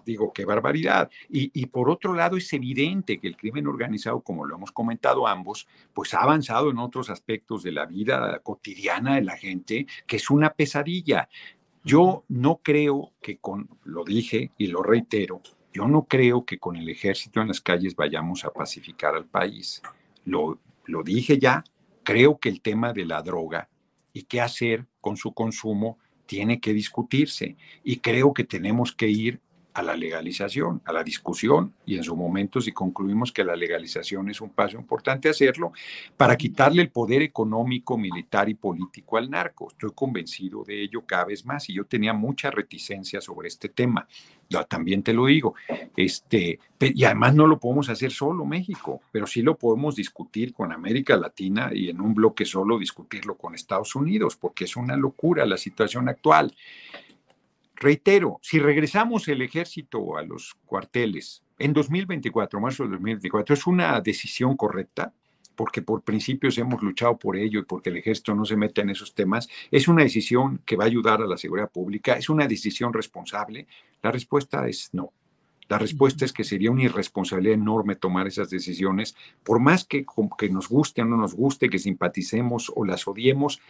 digo, 0.04 0.32
qué 0.32 0.44
barbaridad. 0.44 1.10
Y, 1.28 1.50
y, 1.54 1.66
por 1.66 1.90
otro 1.90 2.14
lado, 2.14 2.36
es 2.36 2.52
evidente 2.52 3.18
que 3.18 3.28
el 3.28 3.36
crimen 3.36 3.66
organizado, 3.66 4.20
como 4.20 4.44
lo 4.44 4.56
hemos 4.56 4.72
comentado 4.72 5.26
ambos, 5.26 5.66
pues 5.92 6.14
ha 6.14 6.22
avanzado 6.22 6.70
en 6.70 6.78
otros 6.78 7.10
aspectos 7.10 7.62
de 7.62 7.72
la 7.72 7.86
vida 7.86 8.40
cotidiana 8.42 9.16
de 9.16 9.22
la 9.22 9.36
gente, 9.36 9.86
que 10.06 10.16
es 10.16 10.30
una 10.30 10.50
pesadilla. 10.54 11.28
Yo 11.84 12.24
no 12.28 12.60
creo 12.62 13.12
que 13.20 13.38
con, 13.38 13.68
lo 13.84 14.04
dije 14.04 14.52
y 14.56 14.68
lo 14.68 14.82
reitero, 14.82 15.40
yo 15.72 15.88
no 15.88 16.04
creo 16.04 16.44
que 16.44 16.58
con 16.58 16.76
el 16.76 16.88
ejército 16.88 17.40
en 17.40 17.48
las 17.48 17.60
calles 17.60 17.96
vayamos 17.96 18.44
a 18.44 18.50
pacificar 18.50 19.14
al 19.14 19.24
país. 19.24 19.82
Lo, 20.24 20.58
lo 20.84 21.02
dije 21.02 21.38
ya, 21.38 21.64
creo 22.02 22.38
que 22.38 22.48
el 22.48 22.60
tema 22.60 22.92
de 22.92 23.06
la 23.06 23.22
droga 23.22 23.68
y 24.12 24.24
qué 24.24 24.40
hacer 24.40 24.86
con 25.00 25.16
su 25.16 25.32
consumo 25.32 25.98
tiene 26.26 26.60
que 26.60 26.72
discutirse 26.72 27.56
y 27.82 27.98
creo 27.98 28.32
que 28.32 28.44
tenemos 28.44 28.92
que 28.92 29.08
ir 29.08 29.40
a 29.74 29.82
la 29.82 29.96
legalización, 29.96 30.82
a 30.84 30.92
la 30.92 31.02
discusión, 31.02 31.72
y 31.86 31.96
en 31.96 32.04
su 32.04 32.14
momento 32.14 32.60
si 32.60 32.72
concluimos 32.72 33.32
que 33.32 33.44
la 33.44 33.56
legalización 33.56 34.28
es 34.30 34.40
un 34.40 34.50
paso 34.50 34.76
importante 34.76 35.28
hacerlo, 35.28 35.72
para 36.16 36.36
quitarle 36.36 36.82
el 36.82 36.90
poder 36.90 37.22
económico, 37.22 37.96
militar 37.96 38.48
y 38.48 38.54
político 38.54 39.16
al 39.16 39.30
narco. 39.30 39.68
Estoy 39.70 39.90
convencido 39.94 40.64
de 40.64 40.82
ello 40.82 41.04
cada 41.06 41.24
vez 41.24 41.44
más 41.46 41.68
y 41.68 41.74
yo 41.74 41.84
tenía 41.84 42.12
mucha 42.12 42.50
reticencia 42.50 43.20
sobre 43.20 43.48
este 43.48 43.68
tema. 43.68 44.06
también 44.68 45.02
te 45.02 45.14
lo 45.14 45.26
digo, 45.26 45.54
este, 45.96 46.58
y 46.78 47.04
además 47.04 47.34
no 47.34 47.46
lo 47.46 47.58
podemos 47.58 47.88
hacer 47.88 48.10
solo 48.10 48.44
México, 48.44 49.00
pero 49.10 49.26
sí 49.26 49.40
lo 49.40 49.56
podemos 49.56 49.96
discutir 49.96 50.52
con 50.52 50.72
América 50.72 51.16
Latina 51.16 51.70
y 51.72 51.88
en 51.88 52.02
un 52.02 52.12
bloque 52.12 52.44
solo 52.44 52.78
discutirlo 52.78 53.36
con 53.36 53.54
Estados 53.54 53.94
Unidos, 53.94 54.36
porque 54.36 54.64
es 54.64 54.76
una 54.76 54.96
locura 54.96 55.46
la 55.46 55.56
situación 55.56 56.10
actual. 56.10 56.54
Reitero, 57.82 58.38
si 58.42 58.60
regresamos 58.60 59.26
el 59.26 59.42
ejército 59.42 60.16
a 60.16 60.22
los 60.22 60.54
cuarteles 60.66 61.42
en 61.58 61.72
2024, 61.72 62.60
marzo 62.60 62.84
de 62.84 62.90
2024, 62.90 63.54
es 63.54 63.66
una 63.66 64.00
decisión 64.00 64.56
correcta, 64.56 65.12
porque 65.56 65.82
por 65.82 66.02
principios 66.02 66.56
hemos 66.58 66.80
luchado 66.80 67.18
por 67.18 67.36
ello 67.36 67.58
y 67.58 67.64
porque 67.64 67.90
el 67.90 67.96
ejército 67.96 68.36
no 68.36 68.44
se 68.44 68.54
mete 68.54 68.82
en 68.82 68.90
esos 68.90 69.16
temas. 69.16 69.48
Es 69.72 69.88
una 69.88 70.04
decisión 70.04 70.62
que 70.64 70.76
va 70.76 70.84
a 70.84 70.86
ayudar 70.86 71.22
a 71.22 71.26
la 71.26 71.36
seguridad 71.36 71.72
pública, 71.72 72.12
es 72.12 72.28
una 72.28 72.46
decisión 72.46 72.92
responsable. 72.92 73.66
La 74.00 74.12
respuesta 74.12 74.68
es 74.68 74.90
no. 74.92 75.12
La 75.68 75.76
respuesta 75.76 76.24
es 76.24 76.32
que 76.32 76.44
sería 76.44 76.70
una 76.70 76.84
irresponsabilidad 76.84 77.54
enorme 77.54 77.96
tomar 77.96 78.28
esas 78.28 78.48
decisiones, 78.48 79.16
por 79.42 79.58
más 79.58 79.84
que, 79.84 80.06
que 80.38 80.50
nos 80.50 80.68
guste 80.68 81.02
o 81.02 81.04
no 81.04 81.16
nos 81.16 81.34
guste, 81.34 81.68
que 81.68 81.80
simpaticemos 81.80 82.70
o 82.76 82.84
las 82.84 83.08
odiemos, 83.08 83.60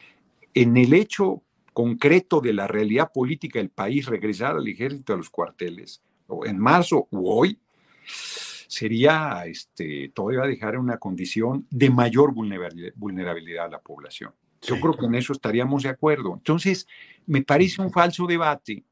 en 0.52 0.76
el 0.76 0.92
hecho 0.92 1.42
concreto 1.72 2.40
de 2.40 2.52
la 2.52 2.66
realidad 2.66 3.10
política 3.12 3.58
del 3.58 3.70
país, 3.70 4.06
regresar 4.06 4.56
al 4.56 4.66
ejército 4.68 5.12
a 5.12 5.16
los 5.16 5.30
cuarteles, 5.30 6.02
o 6.26 6.46
en 6.46 6.58
marzo 6.58 7.08
u 7.10 7.28
hoy, 7.28 7.58
sería, 8.04 9.44
este, 9.46 10.10
todavía 10.14 10.42
dejar 10.42 10.74
en 10.74 10.80
una 10.80 10.98
condición 10.98 11.66
de 11.70 11.90
mayor 11.90 12.32
vulnerabilidad 12.32 13.66
a 13.66 13.70
la 13.70 13.80
población. 13.80 14.32
Yo 14.62 14.78
creo 14.80 14.96
que 14.96 15.06
en 15.06 15.16
eso 15.16 15.32
estaríamos 15.32 15.82
de 15.82 15.88
acuerdo. 15.88 16.32
Entonces, 16.34 16.86
me 17.26 17.42
parece 17.42 17.82
un 17.82 17.90
falso 17.90 18.26
debate 18.26 18.84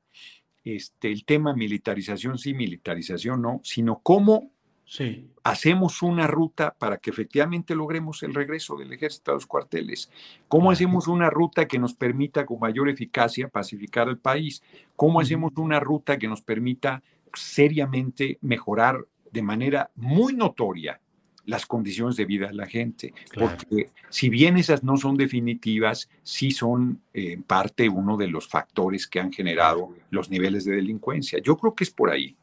este, 0.65 1.11
el 1.11 1.25
tema 1.25 1.55
militarización 1.55 2.39
sí, 2.39 2.55
militarización 2.55 3.41
no, 3.43 3.61
sino 3.65 4.01
cómo 4.03 4.51
Sí. 4.91 5.25
Hacemos 5.45 6.03
una 6.03 6.27
ruta 6.27 6.75
para 6.77 6.97
que 6.97 7.11
efectivamente 7.11 7.77
logremos 7.77 8.25
el 8.25 8.35
regreso 8.35 8.75
del 8.75 8.93
ejército 8.93 9.31
a 9.31 9.35
los 9.35 9.47
cuarteles. 9.47 10.11
¿Cómo 10.49 10.73
hacemos 10.73 11.07
una 11.07 11.31
ruta 11.31 11.69
que 11.69 11.79
nos 11.79 11.95
permita 11.95 12.45
con 12.45 12.59
mayor 12.59 12.89
eficacia 12.89 13.47
pacificar 13.47 14.09
el 14.09 14.19
país? 14.19 14.65
¿Cómo 14.97 15.21
hacemos 15.21 15.53
una 15.59 15.79
ruta 15.79 16.19
que 16.19 16.27
nos 16.27 16.43
permita 16.43 17.05
seriamente 17.33 18.39
mejorar 18.41 19.07
de 19.31 19.43
manera 19.43 19.93
muy 19.95 20.35
notoria 20.35 21.01
las 21.45 21.67
condiciones 21.67 22.17
de 22.17 22.25
vida 22.25 22.49
de 22.49 22.55
la 22.55 22.67
gente? 22.67 23.15
Porque 23.33 23.91
si 24.09 24.29
bien 24.29 24.57
esas 24.57 24.83
no 24.83 24.97
son 24.97 25.17
definitivas, 25.17 26.11
sí 26.25 26.51
son 26.51 27.01
eh, 27.15 27.35
en 27.35 27.45
parte 27.45 27.89
uno 27.89 28.17
de 28.17 28.27
los 28.27 28.49
factores 28.49 29.07
que 29.07 29.21
han 29.21 29.33
generado 29.33 29.95
los 30.11 30.31
niveles 30.31 30.65
de 30.65 30.75
delincuencia. 30.75 31.39
Yo 31.41 31.57
creo 31.57 31.77
que 31.77 31.85
es 31.85 31.93
por 31.93 32.11
ahí. 32.11 32.37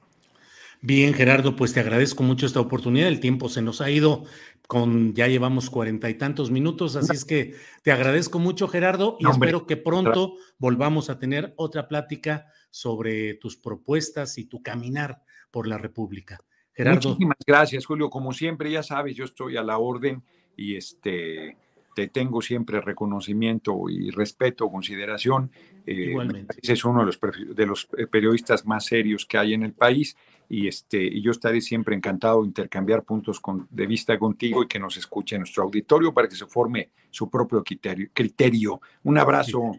Bien, 0.81 1.13
Gerardo, 1.13 1.55
pues 1.55 1.73
te 1.73 1.79
agradezco 1.79 2.23
mucho 2.23 2.45
esta 2.45 2.59
oportunidad. 2.59 3.07
El 3.07 3.19
tiempo 3.19 3.49
se 3.49 3.61
nos 3.61 3.81
ha 3.81 3.89
ido 3.89 4.25
con, 4.67 5.13
ya 5.13 5.27
llevamos 5.27 5.69
cuarenta 5.69 6.09
y 6.09 6.15
tantos 6.15 6.51
minutos, 6.51 6.95
así 6.95 7.13
es 7.13 7.25
que 7.25 7.55
te 7.83 7.91
agradezco 7.91 8.37
mucho, 8.37 8.67
Gerardo, 8.67 9.17
y 9.19 9.29
espero 9.29 9.65
que 9.65 9.77
pronto 9.77 10.35
volvamos 10.57 11.09
a 11.09 11.19
tener 11.19 11.53
otra 11.55 11.87
plática 11.87 12.47
sobre 12.69 13.35
tus 13.35 13.57
propuestas 13.57 14.37
y 14.37 14.45
tu 14.45 14.61
caminar 14.61 15.21
por 15.51 15.67
la 15.67 15.77
República. 15.77 16.39
Gerardo. 16.73 17.09
Muchísimas 17.09 17.37
gracias, 17.45 17.85
Julio. 17.85 18.09
Como 18.09 18.33
siempre, 18.33 18.69
ya 18.69 18.83
sabes, 18.83 19.15
yo 19.15 19.25
estoy 19.25 19.57
a 19.57 19.63
la 19.63 19.77
orden 19.77 20.23
y 20.55 20.75
este 20.75 21.57
te 21.95 22.09
tengo 22.09 22.43
siempre 22.43 22.79
reconocimiento 22.79 23.89
y 23.89 24.11
respeto, 24.11 24.69
consideración. 24.69 25.49
Eh, 25.83 26.09
Igualmente. 26.11 26.59
es 26.61 26.85
uno 26.85 26.99
de 26.99 27.05
los, 27.07 27.19
de 27.55 27.65
los 27.65 27.89
eh, 27.97 28.05
periodistas 28.05 28.67
más 28.67 28.85
serios 28.85 29.25
que 29.25 29.39
hay 29.39 29.55
en 29.55 29.63
el 29.63 29.73
país 29.73 30.15
y, 30.49 30.67
este, 30.67 31.03
y 31.03 31.21
yo 31.21 31.31
estaré 31.31 31.61
siempre 31.61 31.95
encantado 31.95 32.41
de 32.41 32.47
intercambiar 32.47 33.03
puntos 33.03 33.41
de 33.69 33.87
vista 33.87 34.17
contigo 34.17 34.63
y 34.63 34.67
que 34.67 34.79
nos 34.79 34.97
escuche 34.97 35.37
nuestro 35.37 35.63
auditorio 35.63 36.13
para 36.13 36.27
que 36.27 36.35
se 36.35 36.45
forme 36.45 36.91
su 37.09 37.29
propio 37.29 37.63
criterio. 37.63 38.09
criterio. 38.13 38.81
Un 39.03 39.17
abrazo. 39.17 39.73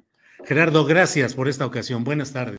Gerardo, 0.44 0.84
gracias 0.84 1.34
por 1.34 1.48
esta 1.48 1.66
ocasión. 1.66 2.04
Buenas 2.04 2.32
tardes. 2.32 2.58